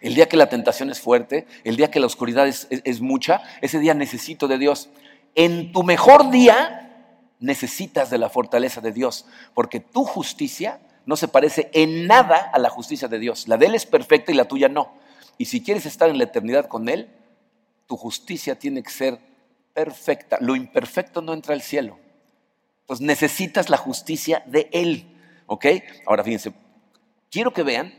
[0.00, 3.78] El día que la tentación es fuerte, el día que la oscuridad es, mucha, ese
[3.80, 4.88] día necesito de Dios.
[5.34, 6.84] En tu mejor día
[7.40, 12.58] necesitas de la fortaleza de Dios, porque tu justicia no se parece en nada a
[12.58, 13.48] la justicia de Dios.
[13.48, 14.92] La de Él es perfecta y la tuya no.
[15.36, 17.08] Y si quieres estar en la eternidad con Él,
[17.86, 19.18] tu justicia tiene que ser
[19.72, 20.38] perfecta.
[20.40, 21.98] Lo imperfecto no entra al cielo.
[22.82, 25.06] Entonces necesitas la justicia de Él.
[25.46, 25.66] ¿Ok?
[26.06, 26.52] Ahora fíjense,
[27.30, 27.94] quiero que vean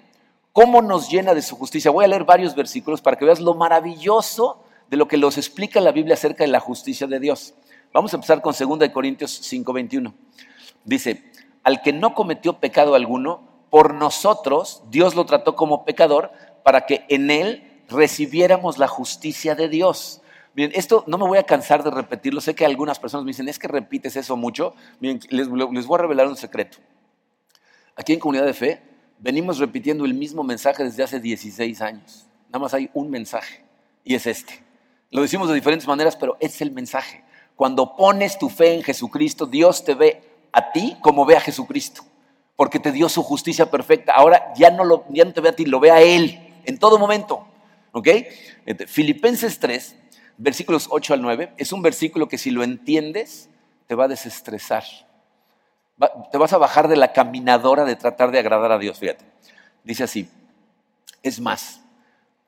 [0.53, 1.91] cómo nos llena de su justicia.
[1.91, 5.79] Voy a leer varios versículos para que veas lo maravilloso de lo que nos explica
[5.81, 7.53] la Biblia acerca de la justicia de Dios.
[7.93, 10.13] Vamos a empezar con 2 Corintios 5:21.
[10.83, 11.23] Dice,
[11.63, 16.31] al que no cometió pecado alguno, por nosotros Dios lo trató como pecador
[16.63, 20.21] para que en él recibiéramos la justicia de Dios.
[20.55, 22.41] Bien, esto no me voy a cansar de repetirlo.
[22.41, 24.73] Sé que algunas personas me dicen, es que repites eso mucho.
[24.99, 25.47] Les, les
[25.85, 26.79] voy a revelar un secreto.
[27.95, 28.88] Aquí en Comunidad de Fe
[29.19, 32.27] venimos repitiendo el mismo mensaje desde hace 16 años.
[32.47, 33.63] Nada más hay un mensaje
[34.03, 34.63] y es este.
[35.11, 37.23] Lo decimos de diferentes maneras, pero es el mensaje.
[37.55, 42.03] Cuando pones tu fe en Jesucristo, Dios te ve a ti como ve a Jesucristo.
[42.55, 44.11] porque te dio su justicia perfecta.
[44.11, 47.47] Ahora ya no, lo, te ve a ti, lo ve a Él en todo momento.
[47.93, 48.07] ¿Ok?
[48.65, 49.95] Este, Filipenses 3,
[50.37, 53.49] versículos 8 al 9, es un versículo que si lo entiendes,
[53.87, 54.83] te va a desestresar.
[56.31, 58.97] Te vas a bajar de la caminadora de tratar de agradar a Dios.
[58.97, 59.25] Fíjate.
[59.83, 60.29] Dice así,
[61.23, 61.81] es más,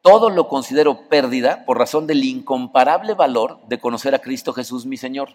[0.01, 4.97] todo lo considero pérdida por razón del incomparable valor de conocer a Cristo Jesús mi
[4.97, 5.29] Señor.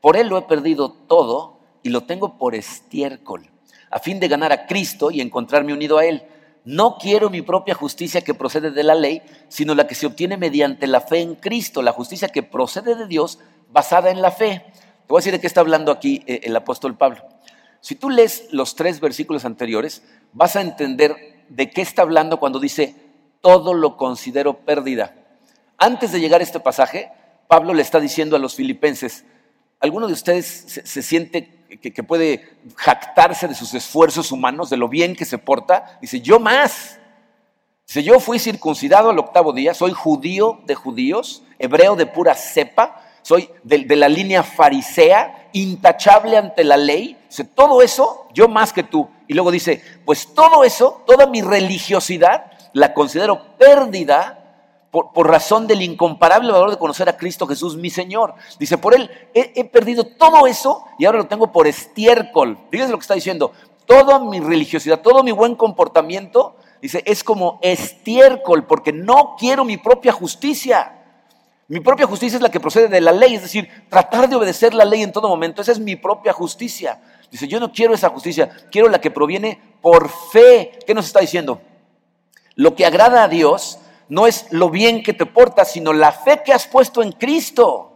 [0.00, 3.50] Por Él lo he perdido todo y lo tengo por estiércol,
[3.90, 6.24] a fin de ganar a Cristo y encontrarme unido a Él.
[6.64, 10.36] No quiero mi propia justicia que procede de la ley, sino la que se obtiene
[10.36, 13.38] mediante la fe en Cristo, la justicia que procede de Dios
[13.70, 14.64] basada en la fe.
[14.72, 17.33] Te voy a decir de qué está hablando aquí eh, el apóstol Pablo.
[17.84, 22.58] Si tú lees los tres versículos anteriores, vas a entender de qué está hablando cuando
[22.58, 22.94] dice,
[23.42, 25.14] todo lo considero pérdida.
[25.76, 27.12] Antes de llegar a este pasaje,
[27.46, 29.26] Pablo le está diciendo a los filipenses,
[29.80, 35.14] ¿alguno de ustedes se, siente que, puede jactarse de sus esfuerzos humanos, de lo bien
[35.14, 35.98] que se porta?
[36.00, 36.98] Dice, yo más.
[37.86, 43.03] Dice, yo fui circuncidado al octavo día, soy judío de judíos, hebreo de pura cepa,
[43.24, 47.16] soy de, la línea farisea, intachable ante la ley.
[47.26, 49.08] Dice, todo eso, yo más que tú.
[49.26, 54.44] Y luego dice, pues todo eso, toda mi religiosidad, la considero pérdida
[54.90, 58.34] por, razón del incomparable valor de conocer a Cristo Jesús, mi Señor.
[58.58, 62.58] Dice, por Él he, perdido todo eso y ahora lo tengo por estiércol.
[62.70, 63.52] Fíjense lo que está diciendo.
[63.86, 69.78] Toda mi religiosidad, todo mi buen comportamiento, dice, es como estiércol porque no quiero mi
[69.78, 71.03] propia justicia.
[71.66, 74.74] Mi propia justicia es la que procede de la ley, es decir, tratar de obedecer
[74.74, 75.62] la ley en todo momento.
[75.62, 77.00] Esa es mi propia justicia.
[77.30, 80.78] Dice, yo no quiero esa justicia, quiero la que proviene por fe.
[80.86, 81.62] ¿Qué nos está diciendo?
[82.54, 86.42] Lo que agrada a Dios no es lo bien que te portas, sino la fe
[86.44, 87.92] que has puesto en Cristo.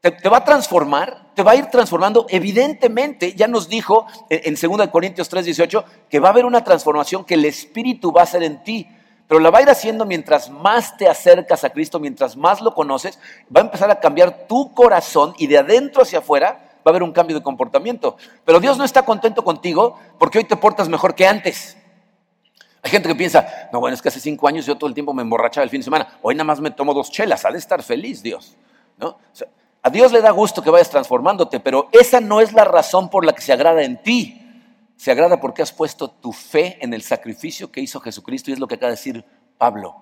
[0.00, 2.26] Te, va a transformar, te va a ir transformando.
[2.28, 6.62] Evidentemente, ya nos dijo en, en 2 Corintios 3, 18 que va a haber una
[6.62, 8.86] transformación que el Espíritu va a hacer en ti
[9.28, 12.74] pero la va a ir haciendo mientras más te acercas a Cristo, mientras más lo
[12.74, 13.18] conoces,
[13.54, 17.02] va a empezar a cambiar tu corazón y de adentro hacia afuera va a haber
[17.02, 18.16] un cambio de comportamiento.
[18.46, 21.76] Pero Dios no está contento contigo porque hoy te portas mejor que antes.
[22.82, 25.12] Hay gente que piensa, no, bueno, es que hace cinco años yo todo el tiempo
[25.12, 27.58] me emborrachaba el fin de semana, hoy nada más me tomo dos chelas, ha de
[27.58, 28.56] estar feliz Dios.
[28.96, 29.18] ¿no?
[29.82, 33.24] a Dios le da gusto que vayas transformándote, pero esa no es la razón por
[33.24, 34.47] la que se agrada en ti
[34.98, 38.58] se agrada porque has puesto tu fe en el sacrificio que hizo Jesucristo y es
[38.58, 39.24] lo que acaba de decir
[39.56, 39.94] Pablo.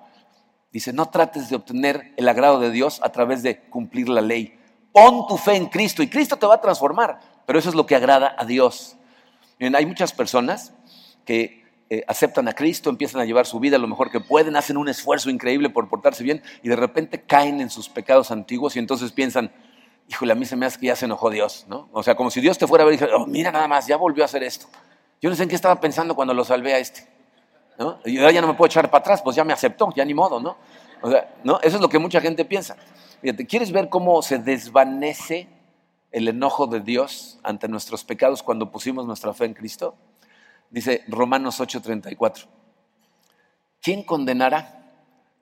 [0.73, 4.59] Dice, no trates de obtener el agrado de Dios a través de cumplir la ley.
[4.93, 7.85] Pon tu fe en Cristo y Cristo te va a transformar, pero eso es lo
[7.85, 8.97] que agrada a Dios.
[9.61, 10.73] hay muchas personas
[11.27, 14.79] que eh, aceptan a Cristo, empiezan a llevar su vida lo mejor que pueden, hacen
[14.79, 18.79] un esfuerzo increíble por portarse bien y de repente caen en sus pecados antiguos y
[18.79, 19.53] entonces piensan,
[20.09, 21.89] híjole, a mí se me hace que ya se enojó Dios, ¿no?
[21.93, 23.87] O sea, como si Dios te fuera a ver y dijera, oh, mira nada más,
[23.87, 24.67] ya volvió a hacer esto.
[25.21, 27.09] Yo no sé en qué estaba pensando cuando lo salvé a este.
[27.79, 27.99] ¿no?
[28.05, 30.41] Y ya no me puedo echar para atrás, pues ya me aceptó, ya ni modo,
[30.41, 30.57] ¿no?
[31.03, 31.61] O sea, ¿no?
[31.61, 32.77] Eso es lo que mucha gente piensa.
[33.21, 35.49] Fíjate, ¿quieres ver cómo se desvanece
[36.11, 39.95] el enojo de Dios ante nuestros pecados cuando pusimos nuestra fe en Cristo?
[40.71, 42.47] Dice Romanos 8:34.
[43.83, 44.73] ¿Quién condenará?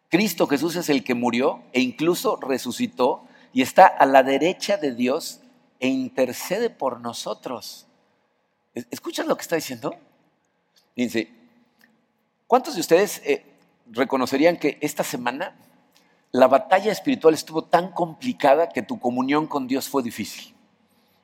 [0.09, 3.25] Cristo Jesús es el que murió e incluso resucitó
[3.55, 5.41] y está a la derecha de Dios
[5.79, 7.87] e intercede por nosotros.
[8.91, 9.95] ¿Escuchan lo que está diciendo?
[10.97, 11.31] Dice,
[12.49, 13.47] ¿cuántos de ustedes eh,
[13.87, 15.57] reconocerían que esta semana
[16.33, 20.53] la batalla espiritual estuvo tan complicada que tu comunión con Dios fue difícil?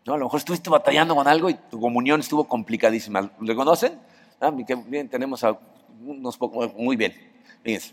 [0.07, 0.15] ¿No?
[0.15, 3.29] A lo mejor estuviste batallando con algo y tu comunión estuvo complicadísima.
[3.41, 3.99] ¿Lo conocen?
[4.41, 5.59] Ah, bien, tenemos a
[6.07, 6.39] unos
[6.77, 7.13] muy bien.
[7.65, 7.93] Fíjense.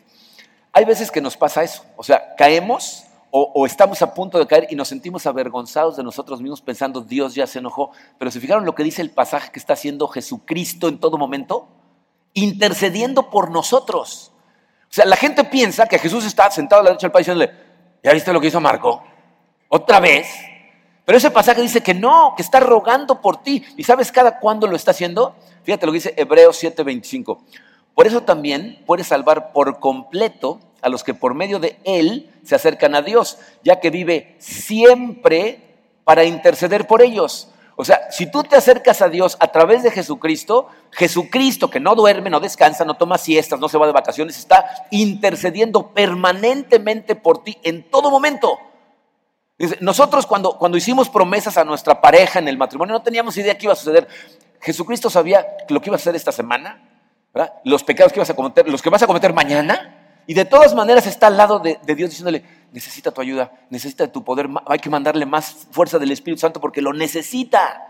[0.72, 1.84] Hay veces que nos pasa eso.
[1.96, 6.42] O sea, caemos o, estamos a punto de caer y nos sentimos avergonzados de nosotros
[6.42, 7.92] mismos pensando, Dios ya se enojó.
[8.18, 11.68] Pero si fijaron lo que dice el pasaje que está haciendo Jesucristo en todo momento,
[12.34, 14.32] intercediendo por nosotros.
[14.90, 17.52] O sea, la gente piensa que Jesús está sentado a la derecha del Padre diciéndole,
[18.04, 19.04] ¿ya viste lo que hizo Marco?
[19.68, 20.28] Otra vez.
[21.04, 23.64] Pero ese pasaje dice que no, que está rogando por ti.
[23.76, 25.36] ¿Y sabes cada cuándo lo está haciendo?
[25.64, 27.40] Fíjate lo que dice Hebreos 7:25.
[27.94, 32.56] Por eso también puede salvar por completo a los que por medio de Él se
[32.56, 35.62] acercan a Dios, ya que vive siempre
[36.04, 37.50] para interceder por ellos.
[37.80, 41.94] O sea, si tú te acercas a Dios a través de Jesucristo, Jesucristo que no
[41.94, 47.44] duerme, no descansa, no toma siestas, no se va de vacaciones, está intercediendo permanentemente por
[47.44, 48.58] ti en todo momento.
[49.80, 53.68] Nosotros cuando, cuando hicimos promesas a nuestra pareja en el matrimonio no teníamos idea qué
[53.68, 54.08] iba a suceder.
[54.60, 56.84] Jesucristo sabía lo que iba a hacer esta semana,
[57.64, 59.97] los pecados que ibas a cometer, los que vas a cometer mañana,
[60.28, 64.26] y de todas maneras está al lado de, Dios diciéndole, necesita tu ayuda, necesita tu
[64.26, 67.88] poder, hay que mandarle más fuerza del Espíritu Santo porque lo necesita.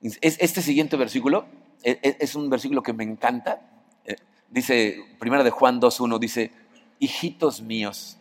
[0.00, 1.46] Este siguiente versículo
[1.82, 3.60] e, e, es un versículo que me encanta.
[4.04, 4.14] Eh,
[4.48, 6.52] dice, primero de Juan 2.1, dice,
[7.00, 8.16] hijitos míos,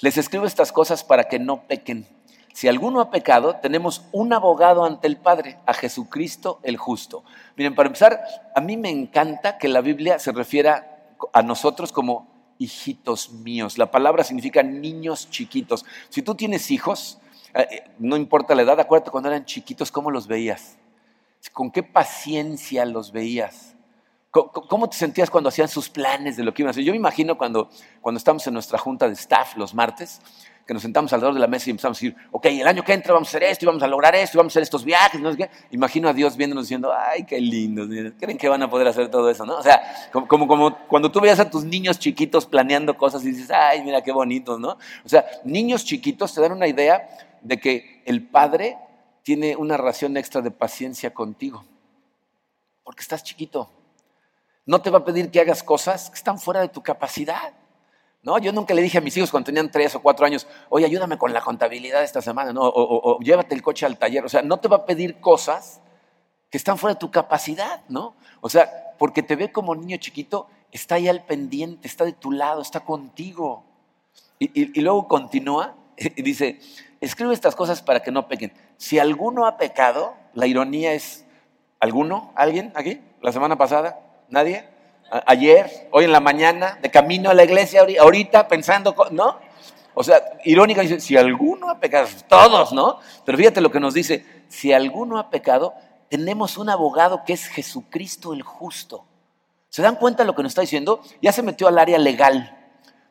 [0.00, 2.06] les escribo estas cosas para que no pequen.
[2.52, 7.24] Si alguno ha pecado, tenemos un abogado ante el Padre, a Jesucristo el justo.
[7.56, 8.22] Miren, para empezar,
[8.54, 10.95] a mí me encanta que la Biblia se refiera
[11.32, 13.78] a nosotros como hijitos míos.
[13.78, 15.84] La palabra significa niños chiquitos.
[16.08, 17.18] Si tú tienes hijos,
[17.54, 20.78] eh, no importa la edad, acuérdate cuando eran chiquitos, ¿cómo los veías?
[21.52, 23.74] ¿Con qué paciencia los veías?
[24.30, 26.84] ¿Cómo te sentías cuando hacían sus planes de lo que iban a hacer?
[26.84, 27.70] Yo me imagino cuando,
[28.02, 30.20] cuando estamos en nuestra junta de staff los martes,
[30.66, 32.92] que nos sentamos alrededor de la mesa y empezamos a decir, ok, el año que
[32.92, 34.84] entra vamos a hacer esto y vamos a lograr esto y vamos a hacer estos
[34.84, 35.20] viajes.
[35.20, 35.50] No sé qué.
[35.70, 37.86] Imagino a Dios viéndonos diciendo, ay, qué lindo,
[38.18, 39.46] ¿creen que van a poder hacer todo eso?
[39.46, 39.58] ¿no?
[39.58, 39.80] O sea,
[40.28, 44.02] como, como, cuando tú veías a tus niños chiquitos planeando cosas y dices, ay, mira
[44.02, 44.76] qué bonitos, ¿no?
[45.04, 47.08] O sea, niños chiquitos te dan una idea
[47.42, 48.76] de que el padre
[49.22, 51.64] tiene una ración extra de paciencia contigo,
[52.82, 53.70] porque estás chiquito.
[54.64, 57.54] No te va a pedir que hagas cosas que están fuera de tu capacidad.
[58.26, 60.84] No, yo nunca le dije a mis hijos cuando tenían tres o cuatro años, oye,
[60.84, 64.24] ayúdame con la contabilidad esta semana, no, o, llévate el coche al taller.
[64.24, 65.80] O sea, no te va a pedir cosas
[66.50, 68.16] que están fuera de tu capacidad, ¿no?
[68.40, 72.32] O sea, porque te ve como niño chiquito, está ahí al pendiente, está de tu
[72.32, 73.62] lado, está contigo.
[74.40, 76.58] Y, luego continúa y dice,
[77.00, 78.52] escribe estas cosas para que no pequen.
[78.76, 81.24] Si alguno ha pecado, la ironía es,
[81.78, 82.32] ¿alguno?
[82.34, 83.00] ¿Alguien aquí?
[83.22, 84.00] ¿La semana pasada?
[84.28, 84.75] ¿Nadie?
[85.26, 85.88] ¿Ayer?
[85.92, 86.78] ¿Hoy en la mañana?
[86.82, 88.94] ¿De camino a la iglesia ahorita pensando?
[89.10, 89.38] ¿No?
[89.94, 92.98] O sea, irónica dice, si alguno ha pecado, todos, ¿no?
[93.24, 95.74] Pero fíjate lo que nos dice, si alguno ha pecado,
[96.10, 99.06] tenemos un abogado que es Jesucristo el justo.
[99.70, 101.00] ¿Se dan cuenta de lo que nos está diciendo?
[101.22, 102.52] Ya se metió al área legal.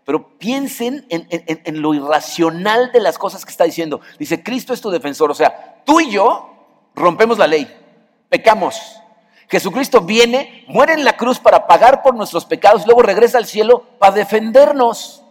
[0.06, 4.02] Pero piensen en, lo irracional de las cosas que está diciendo.
[4.20, 5.32] Dice, Cristo es tu defensor.
[5.32, 6.50] O sea, tú y yo
[6.94, 7.68] rompemos la ley,
[8.30, 9.02] pecamos.
[9.48, 13.84] Jesucristo viene, muere en la cruz para pagar por nuestros pecados, luego regresa al cielo
[14.00, 15.24] para defendernos.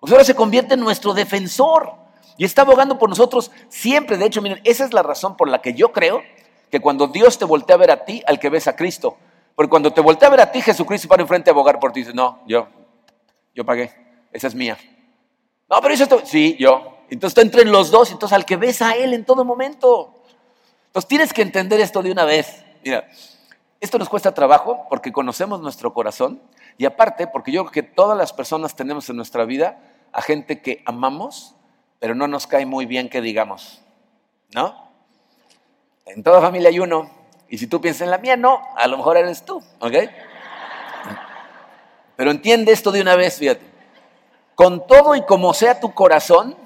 [0.00, 1.92] O sea, ahora se convierte en nuestro defensor
[2.36, 4.16] y está abogando por nosotros siempre.
[4.16, 6.22] De hecho, miren, esa es la razón por la que yo creo
[6.70, 9.16] que cuando Dios te voltea a ver a ti, al que ves a Cristo.
[9.54, 12.00] Porque cuando te voltea a ver a ti, Jesucristo para enfrente a abogar por ti.
[12.00, 12.66] Dice, no, yo,
[13.54, 13.92] yo pagué,
[14.32, 14.78] esa es mía.
[15.68, 16.98] No, pero eso, sí, yo.
[17.10, 20.14] Entonces tú entre los dos, entonces al que ves a Él en todo momento.
[20.86, 22.64] Entonces tienes que entender esto de una vez.
[22.82, 23.06] Mira,
[23.82, 26.40] esto nos cuesta trabajo porque conocemos nuestro corazón
[26.78, 29.80] y aparte porque yo creo que todas las personas tenemos en nuestra vida
[30.12, 31.56] a gente que amamos,
[31.98, 33.82] pero no nos cae muy bien que digamos.
[34.54, 34.88] ¿No?
[36.06, 37.10] En toda familia hay uno.
[37.48, 39.94] Y si tú piensas en la mía, no, a lo mejor eres tú, ¿ok?
[42.14, 43.66] Pero entiende esto de una vez, fíjate.
[44.54, 46.56] Con todo y como sea tu corazón,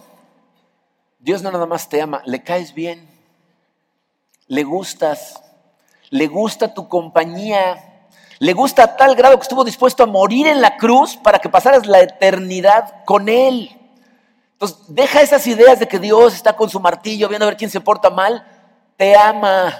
[1.18, 3.09] Dios no nada más te ama, le caes bien,
[4.48, 5.42] le gustas,
[6.10, 8.06] le gusta tu compañía,
[8.38, 11.48] le gusta a tal grado que estuvo dispuesto a morir en la cruz para que
[11.48, 13.70] pasaras la eternidad con Él.
[14.52, 17.70] Entonces, deja esas ideas de que Dios está con su martillo viendo a ver quién
[17.70, 18.46] se porta mal.
[18.96, 19.74] Te ama,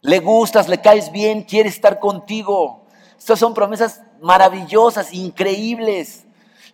[0.00, 2.84] le gustas, le caes bien, quiere estar contigo.
[3.16, 6.24] Estas son promesas maravillosas, increíbles.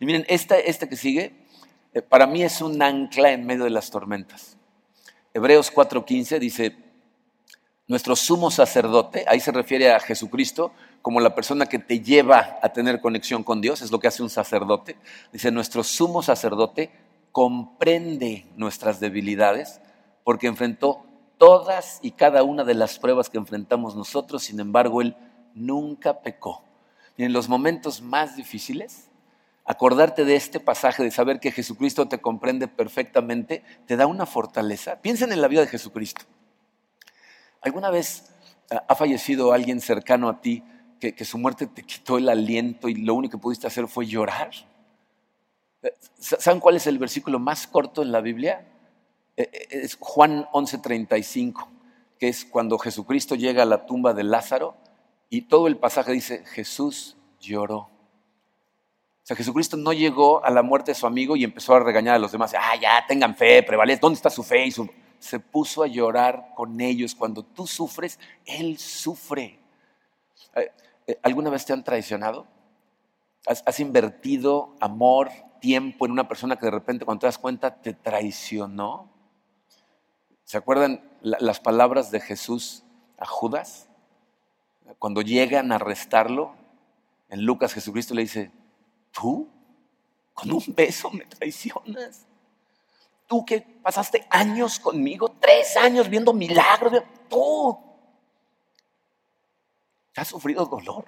[0.01, 1.35] Y miren, esta, esta que sigue,
[1.93, 4.57] eh, para mí es un ancla en medio de las tormentas.
[5.35, 6.77] Hebreos 4:15 dice,
[7.89, 12.69] nuestro sumo sacerdote, ahí se refiere a Jesucristo como la persona que te lleva a
[12.69, 14.97] tener conexión con Dios, es lo que hace un sacerdote.
[15.33, 16.91] Dice, nuestro sumo sacerdote
[17.33, 19.81] comprende nuestras debilidades
[20.23, 21.07] porque enfrentó
[21.39, 25.17] todas y cada una de las pruebas que enfrentamos nosotros, sin embargo, Él
[25.55, 26.63] nunca pecó.
[27.17, 29.09] Y en los momentos más difíciles,
[29.65, 35.01] acordarte de este pasaje, de saber que Jesucristo te comprende perfectamente, te da una fortaleza.
[35.01, 36.27] Piensen en la vida de Jesucristo.
[37.69, 38.31] ¿Alguna vez
[38.71, 40.65] ha fallecido alguien cercano a ti
[40.99, 44.51] que, su muerte te quitó el aliento y lo único que pudiste hacer fue llorar?
[46.19, 48.67] ¿Saben cuál es el versículo más corto en la Biblia?
[49.37, 51.69] Eh, eh, es Juan 11:35,
[52.19, 54.75] que es cuando Jesucristo llega a la tumba de Lázaro
[55.29, 57.81] y todo el pasaje dice, Jesús lloró.
[57.81, 57.91] O
[59.25, 62.19] sea, Jesucristo no llegó a la muerte de su amigo y empezó a regañar a
[62.19, 62.55] los demás.
[62.59, 64.01] Ah, ya, tengan fe, prevalece.
[64.01, 64.65] ¿Dónde está su fe?
[64.65, 64.73] Y
[65.19, 67.15] Se puso a llorar con ellos.
[67.15, 69.59] Cuando tú sufres, Él sufre.
[70.55, 70.71] Eh,
[71.07, 72.47] eh, ¿Alguna vez te han traicionado?
[73.47, 77.75] ¿Has, ¿Has, invertido amor, tiempo en una persona que de repente cuando te das cuenta
[77.75, 79.09] te traicionó?
[80.45, 82.85] ¿Se acuerdan las palabras de Jesús
[83.19, 83.89] a Judas?
[84.99, 86.55] cuando llegan a arrestarlo,
[87.29, 88.51] en Lucas Jesucristo le dice,
[89.13, 89.49] tú
[90.33, 92.27] con un beso me traicionas.
[93.29, 97.79] Tú que pasaste años conmigo, tres años viendo milagros, tú
[100.19, 101.05] ¿Te has sufrido dolor?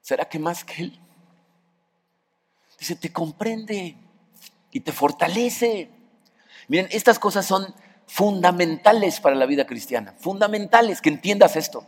[0.00, 1.00] ¿Será que más que Él?
[2.78, 3.96] Dice, te comprende
[4.70, 5.90] y te fortalece.
[6.68, 7.74] Miren, estas cosas son
[8.06, 11.84] fundamentales para la vida cristiana, fundamentales, que entiendas esto.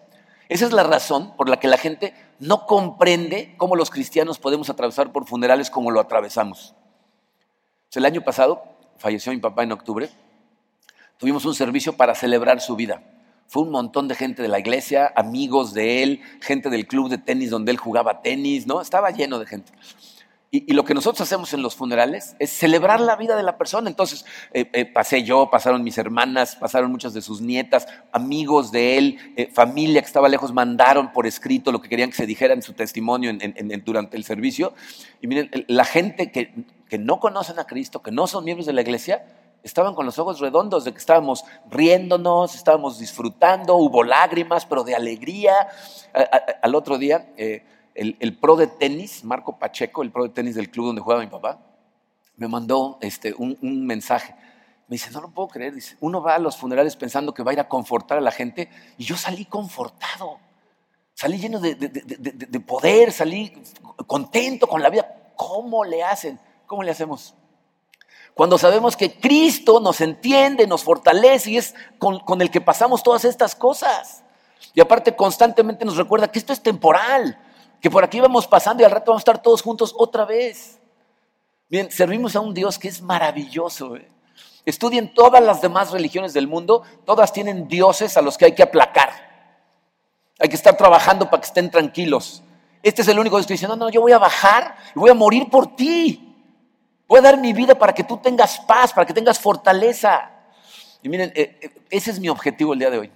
[0.49, 4.69] Esa es la razón por la que la gente no comprende cómo los cristianos podemos
[4.71, 6.75] atravesar por funerales como lo atravesamos.
[7.95, 8.63] El año pasado
[8.99, 10.11] falleció mi papá en octubre.
[11.17, 13.03] Tuvimos un servicio para celebrar su vida.
[13.47, 17.17] Fue un montón de gente de la iglesia, amigos de él, gente del club de
[17.17, 18.83] tenis donde él jugaba tenis, ¿no?
[18.83, 19.73] Estaba lleno de gente.
[20.51, 23.89] Y, lo que nosotros hacemos en los funerales es celebrar la vida de la persona.
[23.89, 24.25] Entonces,
[24.55, 29.19] eh, eh, pasé yo, pasaron mis hermanas, pasaron muchas de sus nietas, amigos de él,
[29.37, 32.63] eh, familia que estaba lejos, mandaron por escrito lo que querían que se dijera en
[32.63, 33.33] su testimonio
[33.85, 34.73] durante el servicio.
[35.21, 36.55] Y miren, la gente que,
[36.89, 39.27] que no conocen a Cristo, que no son miembros de la iglesia,
[39.63, 44.95] estaban con los ojos redondos de que estábamos riéndonos, estábamos disfrutando, hubo lágrimas, pero de
[44.95, 45.69] alegría.
[46.63, 47.29] al otro día
[47.99, 51.27] el, pro de tenis, Marco Pacheco, el pro de tenis del club donde juega mi
[51.27, 51.59] papá,
[52.37, 54.35] me mandó este, un, mensaje.
[54.87, 55.75] Me dice, no lo puedo creer.
[55.75, 58.31] Dice, uno va a los funerales pensando que va a ir a confortar a la
[58.31, 60.39] gente y yo salí confortado.
[61.13, 63.53] Salí lleno de, de poder, salí
[64.07, 65.33] contento con la vida.
[65.35, 66.39] ¿Cómo le hacen?
[66.69, 67.35] ¿Cómo le hacemos?
[68.35, 73.25] Cuando sabemos que Cristo nos entiende, nos fortalece y es con, el que pasamos todas
[73.25, 74.23] estas cosas.
[74.75, 77.41] Y aparte constantemente nos recuerda que esto es temporal,
[77.81, 80.79] que por aquí vamos pasando y al rato vamos a estar todos juntos otra vez.
[81.71, 83.97] Bien, servimos a un Dios que es maravilloso.
[83.97, 84.07] ¿eh?
[84.67, 88.63] Estudien todas las demás religiones del mundo, todas tienen dioses a los que hay que
[88.63, 89.11] aplacar.
[90.39, 92.43] Hay que estar trabajando para que estén tranquilos.
[92.83, 95.09] Este es el único Dios que dice, no, no, yo voy a bajar y voy
[95.09, 96.28] a morir por ti.
[97.09, 100.31] Voy a dar mi vida para que tú tengas paz, para que tengas fortaleza.
[101.03, 103.13] Y miren, eh, eh, ese es mi objetivo el día de hoy.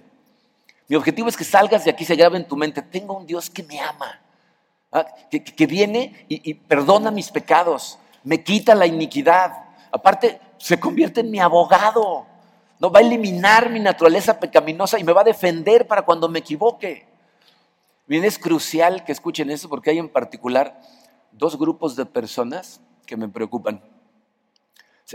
[0.87, 3.51] Mi objetivo es que salgas de aquí se grabe en tu mente, tengo un Dios
[3.51, 4.19] que me ama.
[4.91, 5.05] ¿ah?
[5.29, 9.53] que, viene y, perdona mis pecados, me quita la iniquidad.
[9.91, 12.25] Aparte, se convierte en mi abogado.
[12.79, 16.39] No va a eliminar mi naturaleza pecaminosa y me va a defender para cuando me
[16.39, 17.05] equivoque.
[18.07, 20.81] Bien, es crucial que escuchen eso porque hay en particular
[21.31, 23.81] dos grupos de personas que me preocupan.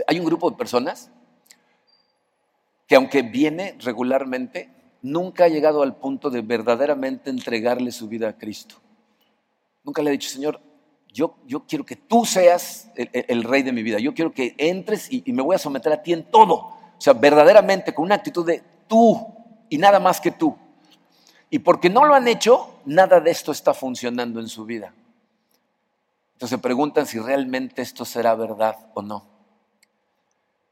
[0.07, 1.11] Hay un grupo de personas
[2.87, 4.69] que aunque viene regularmente,
[5.01, 8.75] nunca ha llegado al punto de verdaderamente entregarle su vida a Cristo.
[9.83, 10.59] Nunca le he dicho, Señor,
[11.13, 13.99] yo, yo quiero que tú seas el, rey de mi vida.
[13.99, 16.55] Yo quiero que entres y, me voy a someter a ti en todo.
[16.55, 19.25] O sea, verdaderamente con una actitud de tú
[19.69, 20.55] y nada más que tú.
[21.49, 24.93] Y porque no lo han hecho, nada de esto está funcionando en su vida.
[26.39, 29.25] Entonces se preguntan si realmente esto será verdad o no.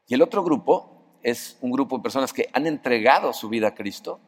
[0.07, 3.75] Y el otro grupo es un grupo de personas que han entregado su vida a
[3.75, 4.21] Cristo,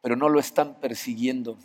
[0.00, 1.58] pero no lo están persiguiendo.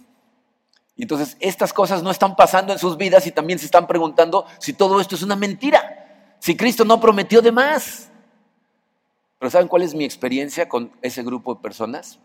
[0.97, 4.45] Y entonces estas cosas no están pasando en sus vidas y también se están preguntando
[4.59, 8.09] si todo esto es una mentira, si Cristo no prometió de más.
[9.39, 12.19] Pero ¿saben cuál es mi experiencia con ese grupo de personas?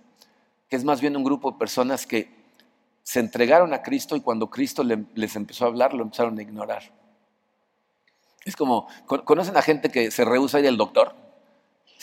[0.68, 2.37] Que es más bien un grupo de personas que
[3.08, 6.82] se entregaron a Cristo y cuando Cristo les empezó a hablar lo empezaron a ignorar.
[8.44, 11.14] Es como, ¿conocen a gente que se rehúsa a ir al doctor?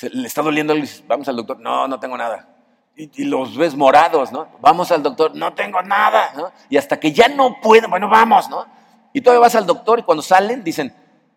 [0.01, 1.59] le está doliendo algo vamos al doctor.
[1.59, 2.55] No, no tengo nada
[2.95, 4.47] y, los ves morados, ¿no?
[4.61, 6.53] Vamos al doctor, no tengo nada.
[6.69, 8.65] Y hasta que ya no puedo, bueno, vamos, ¿no?
[9.13, 10.91] Y todavía vas al doctor y cuando salen dicen,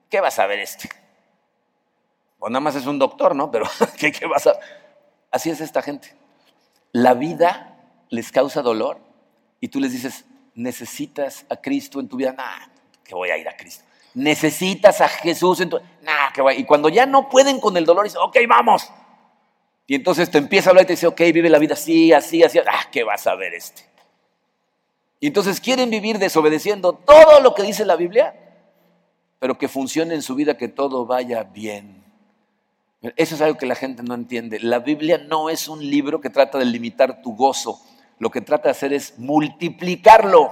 [0.08, 0.88] ¿qué vas a ver este?
[2.38, 3.50] O nada más es un doctor, ¿no?
[3.50, 3.66] Pero
[3.98, 4.54] ¿qué, qué vas a...?
[5.30, 6.16] Así es esta gente.
[6.92, 7.76] La vida
[8.08, 9.07] les causa dolor
[9.60, 12.32] y tú les dices, necesitas a Cristo en tu vida.
[12.32, 12.66] Nah,
[13.04, 13.84] que voy a ir a Cristo.
[14.14, 15.78] Necesitas a Jesús en tu...
[16.02, 16.56] Nah, que voy.
[16.56, 18.90] Y cuando ya no pueden con el dolor, dicen, ok, vamos.
[19.86, 22.42] Y entonces te empieza a hablar y te dice, ok, vive la vida así, así,
[22.42, 22.58] así.
[22.58, 23.82] Ah, ¿qué vas a ver este?
[25.20, 28.34] Y entonces quieren vivir desobedeciendo todo lo que dice la Biblia,
[29.38, 32.04] pero que funcione en su vida, que todo vaya bien.
[33.16, 34.60] Eso es algo que la gente no entiende.
[34.60, 37.80] La Biblia no es un libro que trata de limitar tu gozo.
[38.18, 40.50] Lo que trata de hacer es multiplicarlo.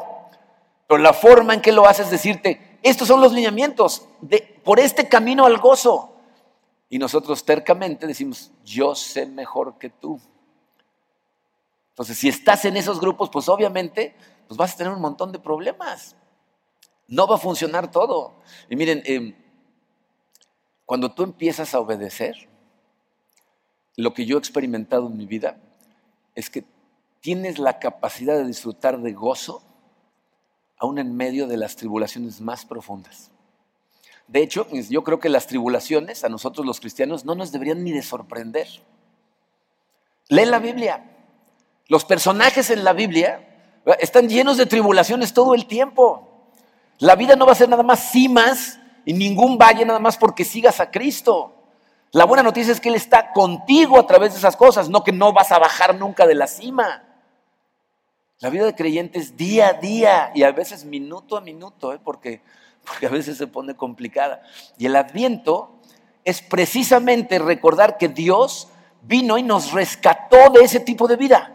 [0.87, 4.07] Pero la forma en que lo hace es decirte, estos son los lineamientos
[4.63, 6.15] por este camino al gozo.
[6.89, 10.21] Y nosotros tercamente decimos, yo sé mejor que tú.
[11.91, 14.15] Entonces, si estás en esos grupos, pues obviamente
[14.47, 16.15] pues vas a tener un montón de problemas.
[17.09, 18.35] No va a funcionar todo.
[18.69, 19.35] Y miren, em,
[20.85, 22.49] cuando tú empiezas a obedecer,
[23.97, 25.59] lo que yo he experimentado en mi vida
[26.35, 26.65] es que
[27.21, 29.63] tienes la capacidad de disfrutar de gozo
[30.79, 33.31] aún en medio de las tribulaciones más profundas.
[34.29, 37.93] De hecho, yo creo que las tribulaciones a nosotros los cristianos no nos deberían ni
[37.93, 38.67] de sorprender.
[40.29, 41.05] Lee la Biblia.
[41.89, 43.47] Los personajes en la Biblia
[44.01, 46.51] están llenos de tribulaciones todo el tiempo.
[46.99, 50.45] La vida no va a ser nada más cimas y ningún valle nada más porque
[50.45, 51.55] sigas a Cristo.
[52.11, 55.13] La buena noticia es que Él está contigo a través de esas cosas, no que
[55.13, 57.05] no vas a bajar nunca de la cima.
[58.39, 62.01] La vida de creyente es día a día y a veces minuto a minuto, ¿eh?
[62.03, 62.43] porque,
[62.87, 64.43] porque a veces se pone complicada.
[64.77, 65.71] Y el adviento
[66.25, 68.69] es precisamente recordar que Dios
[69.03, 71.53] vino y nos rescató de ese tipo de vida.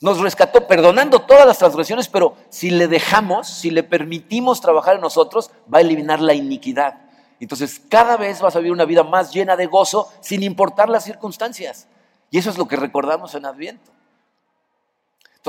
[0.00, 5.00] Nos rescató perdonando todas las transgresiones, pero si le dejamos, si le permitimos trabajar en
[5.00, 7.00] nosotros, va a eliminar la iniquidad.
[7.40, 11.04] Entonces cada vez vas a vivir una vida más llena de gozo sin importar las
[11.04, 11.88] circunstancias.
[12.30, 13.97] Y eso es lo que recordamos en Adviento.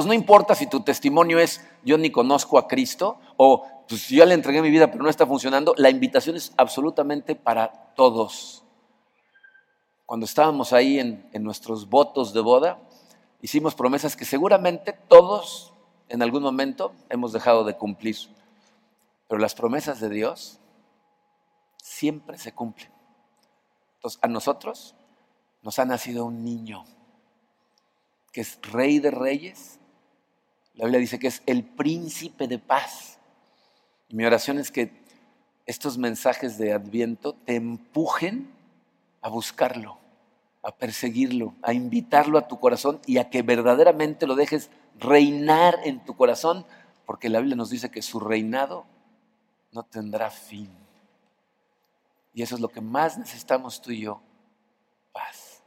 [0.06, 4.34] No importa si tu testimonio es yo ni conozco a Cristo o pues yo le
[4.34, 8.64] entregué mi vida pero no está funcionando, la invitación es absolutamente para todos.
[10.06, 12.80] Cuando estábamos ahí en, en nuestros votos de boda,
[13.42, 15.74] hicimos promesas que seguramente todos
[16.10, 18.18] en algún momento hemos dejado de cumplir.
[19.28, 20.60] Pero las promesas de Dios
[21.78, 22.92] siempre se cumplen.
[23.96, 24.96] Entonces, a nosotros
[25.62, 26.86] nos ha nacido un niño
[28.32, 29.79] que es rey de reyes.
[30.80, 33.20] La Biblia dice que es el príncipe de paz.
[34.08, 34.94] Y mi oración es que
[35.66, 38.50] estos mensajes de Adviento te empujen
[39.22, 39.98] a buscarlo,
[40.64, 46.06] a perseguirlo, a invitarlo a tu corazón y a que verdaderamente lo dejes reinar en
[46.06, 46.66] tu corazón,
[47.06, 48.86] porque la Biblia nos dice que su reinado
[49.74, 50.72] no tendrá fin.
[52.34, 54.22] Y eso es lo que más necesitamos tú y yo,
[55.12, 55.62] paz.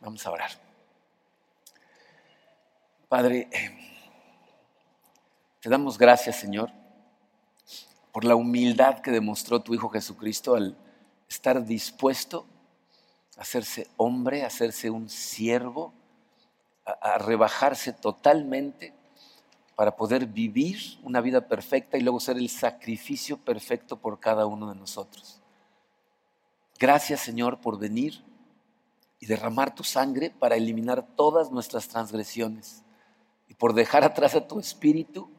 [0.00, 0.67] Vamos a orar.
[3.08, 3.48] Padre,
[5.62, 6.70] te damos gracias, Señor,
[8.12, 10.76] por la humildad que demostró tu Hijo Jesucristo al
[11.26, 12.46] estar dispuesto
[13.38, 15.94] a hacerse hombre, a hacerse un siervo,
[16.84, 18.92] a, a rebajarse totalmente
[19.74, 24.68] para poder vivir una vida perfecta y luego ser el sacrificio perfecto por cada uno
[24.68, 25.40] de nosotros.
[26.78, 28.22] Gracias Señor por venir
[29.18, 32.84] y derramar tu sangre para eliminar todas nuestras transgresiones
[33.48, 35.30] y por dejar atrás a tu espíritu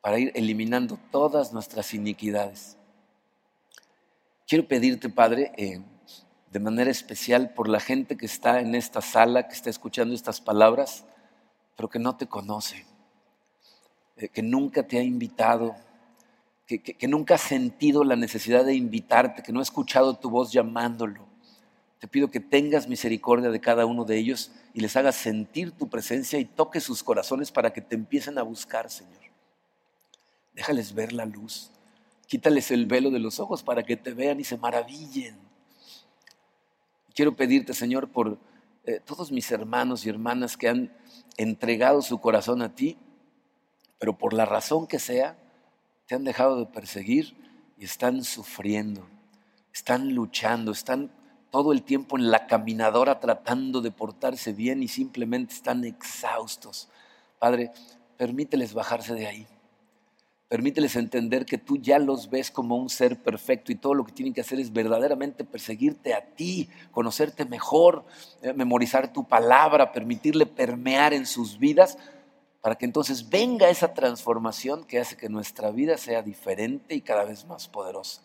[0.00, 2.76] para ir eliminando todas nuestras iniquidades.
[4.46, 5.80] Quiero pedirte, Padre, eh,
[6.50, 10.40] de manera especial por la gente que está en esta sala, que está escuchando estas
[10.40, 11.04] palabras,
[11.76, 12.84] pero que no te conoce,
[14.16, 15.74] eh, que nunca te ha invitado,
[16.66, 20.52] que, que nunca ha sentido la necesidad de invitarte, que no ha escuchado tu voz
[20.52, 21.33] llamándolo.
[22.04, 25.88] Te pido que tengas misericordia de cada uno de ellos y les hagas sentir tu
[25.88, 29.22] presencia y toque sus corazones para que te empiecen a buscar, Señor.
[30.52, 31.70] Déjales ver la luz.
[32.26, 35.38] Quítales el velo de los ojos para que te vean y se maravillen.
[37.14, 38.36] Quiero pedirte, Señor, por
[38.84, 40.94] eh, todos mis hermanos y hermanas que han
[41.38, 42.98] entregado su corazón a ti,
[43.98, 45.38] pero por la razón que sea,
[46.06, 47.34] te han dejado de perseguir
[47.78, 49.08] y están sufriendo,
[49.72, 51.10] están luchando, están
[51.54, 56.88] todo el tiempo en la caminadora tratando de portarse bien y simplemente están exhaustos.
[57.38, 57.70] Padre,
[58.16, 59.46] permíteles bajarse de ahí.
[60.48, 64.10] Permíteles entender que tú ya los ves como un ser perfecto y todo lo que
[64.10, 68.04] tienen que hacer es verdaderamente perseguirte a ti, conocerte mejor,
[68.42, 71.98] eh, memorizar tu palabra, permitirle permear en sus vidas
[72.62, 77.22] para que entonces venga esa transformación que hace que nuestra vida sea diferente y cada
[77.22, 78.22] vez más poderosa.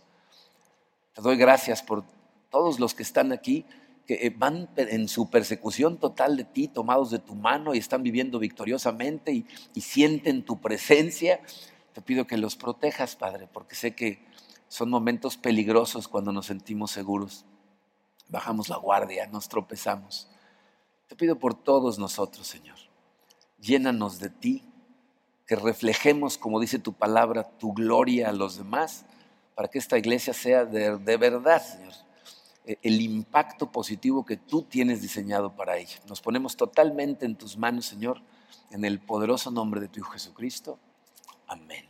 [1.14, 2.04] Te doy gracias por
[2.50, 3.66] todos los que están aquí,
[4.08, 8.02] que eh, van en su persecución total de ti, tomados de tu mano y están
[8.04, 9.46] viviendo victoriosamente y,
[9.82, 11.42] sienten tu presencia.
[11.94, 14.20] Te pido que los protejas, Padre, porque sé que
[14.68, 17.46] son momentos peligrosos cuando nos sentimos seguros.
[18.30, 20.28] Bajamos la guardia, nos tropezamos.
[21.08, 22.78] Te pido por todos nosotros, Señor.
[23.60, 24.64] Llénanos de ti,
[25.50, 29.06] que reflejemos, como dice tu palabra, tu gloria a los demás,
[29.56, 31.94] para que esta iglesia sea de, verdad, Señor,
[32.82, 36.00] el impacto positivo que tú tienes diseñado para ella.
[36.08, 38.22] Nos ponemos totalmente en tus manos, Señor,
[38.72, 40.78] en el poderoso nombre de tu Hijo Jesucristo.
[41.48, 41.89] Amén.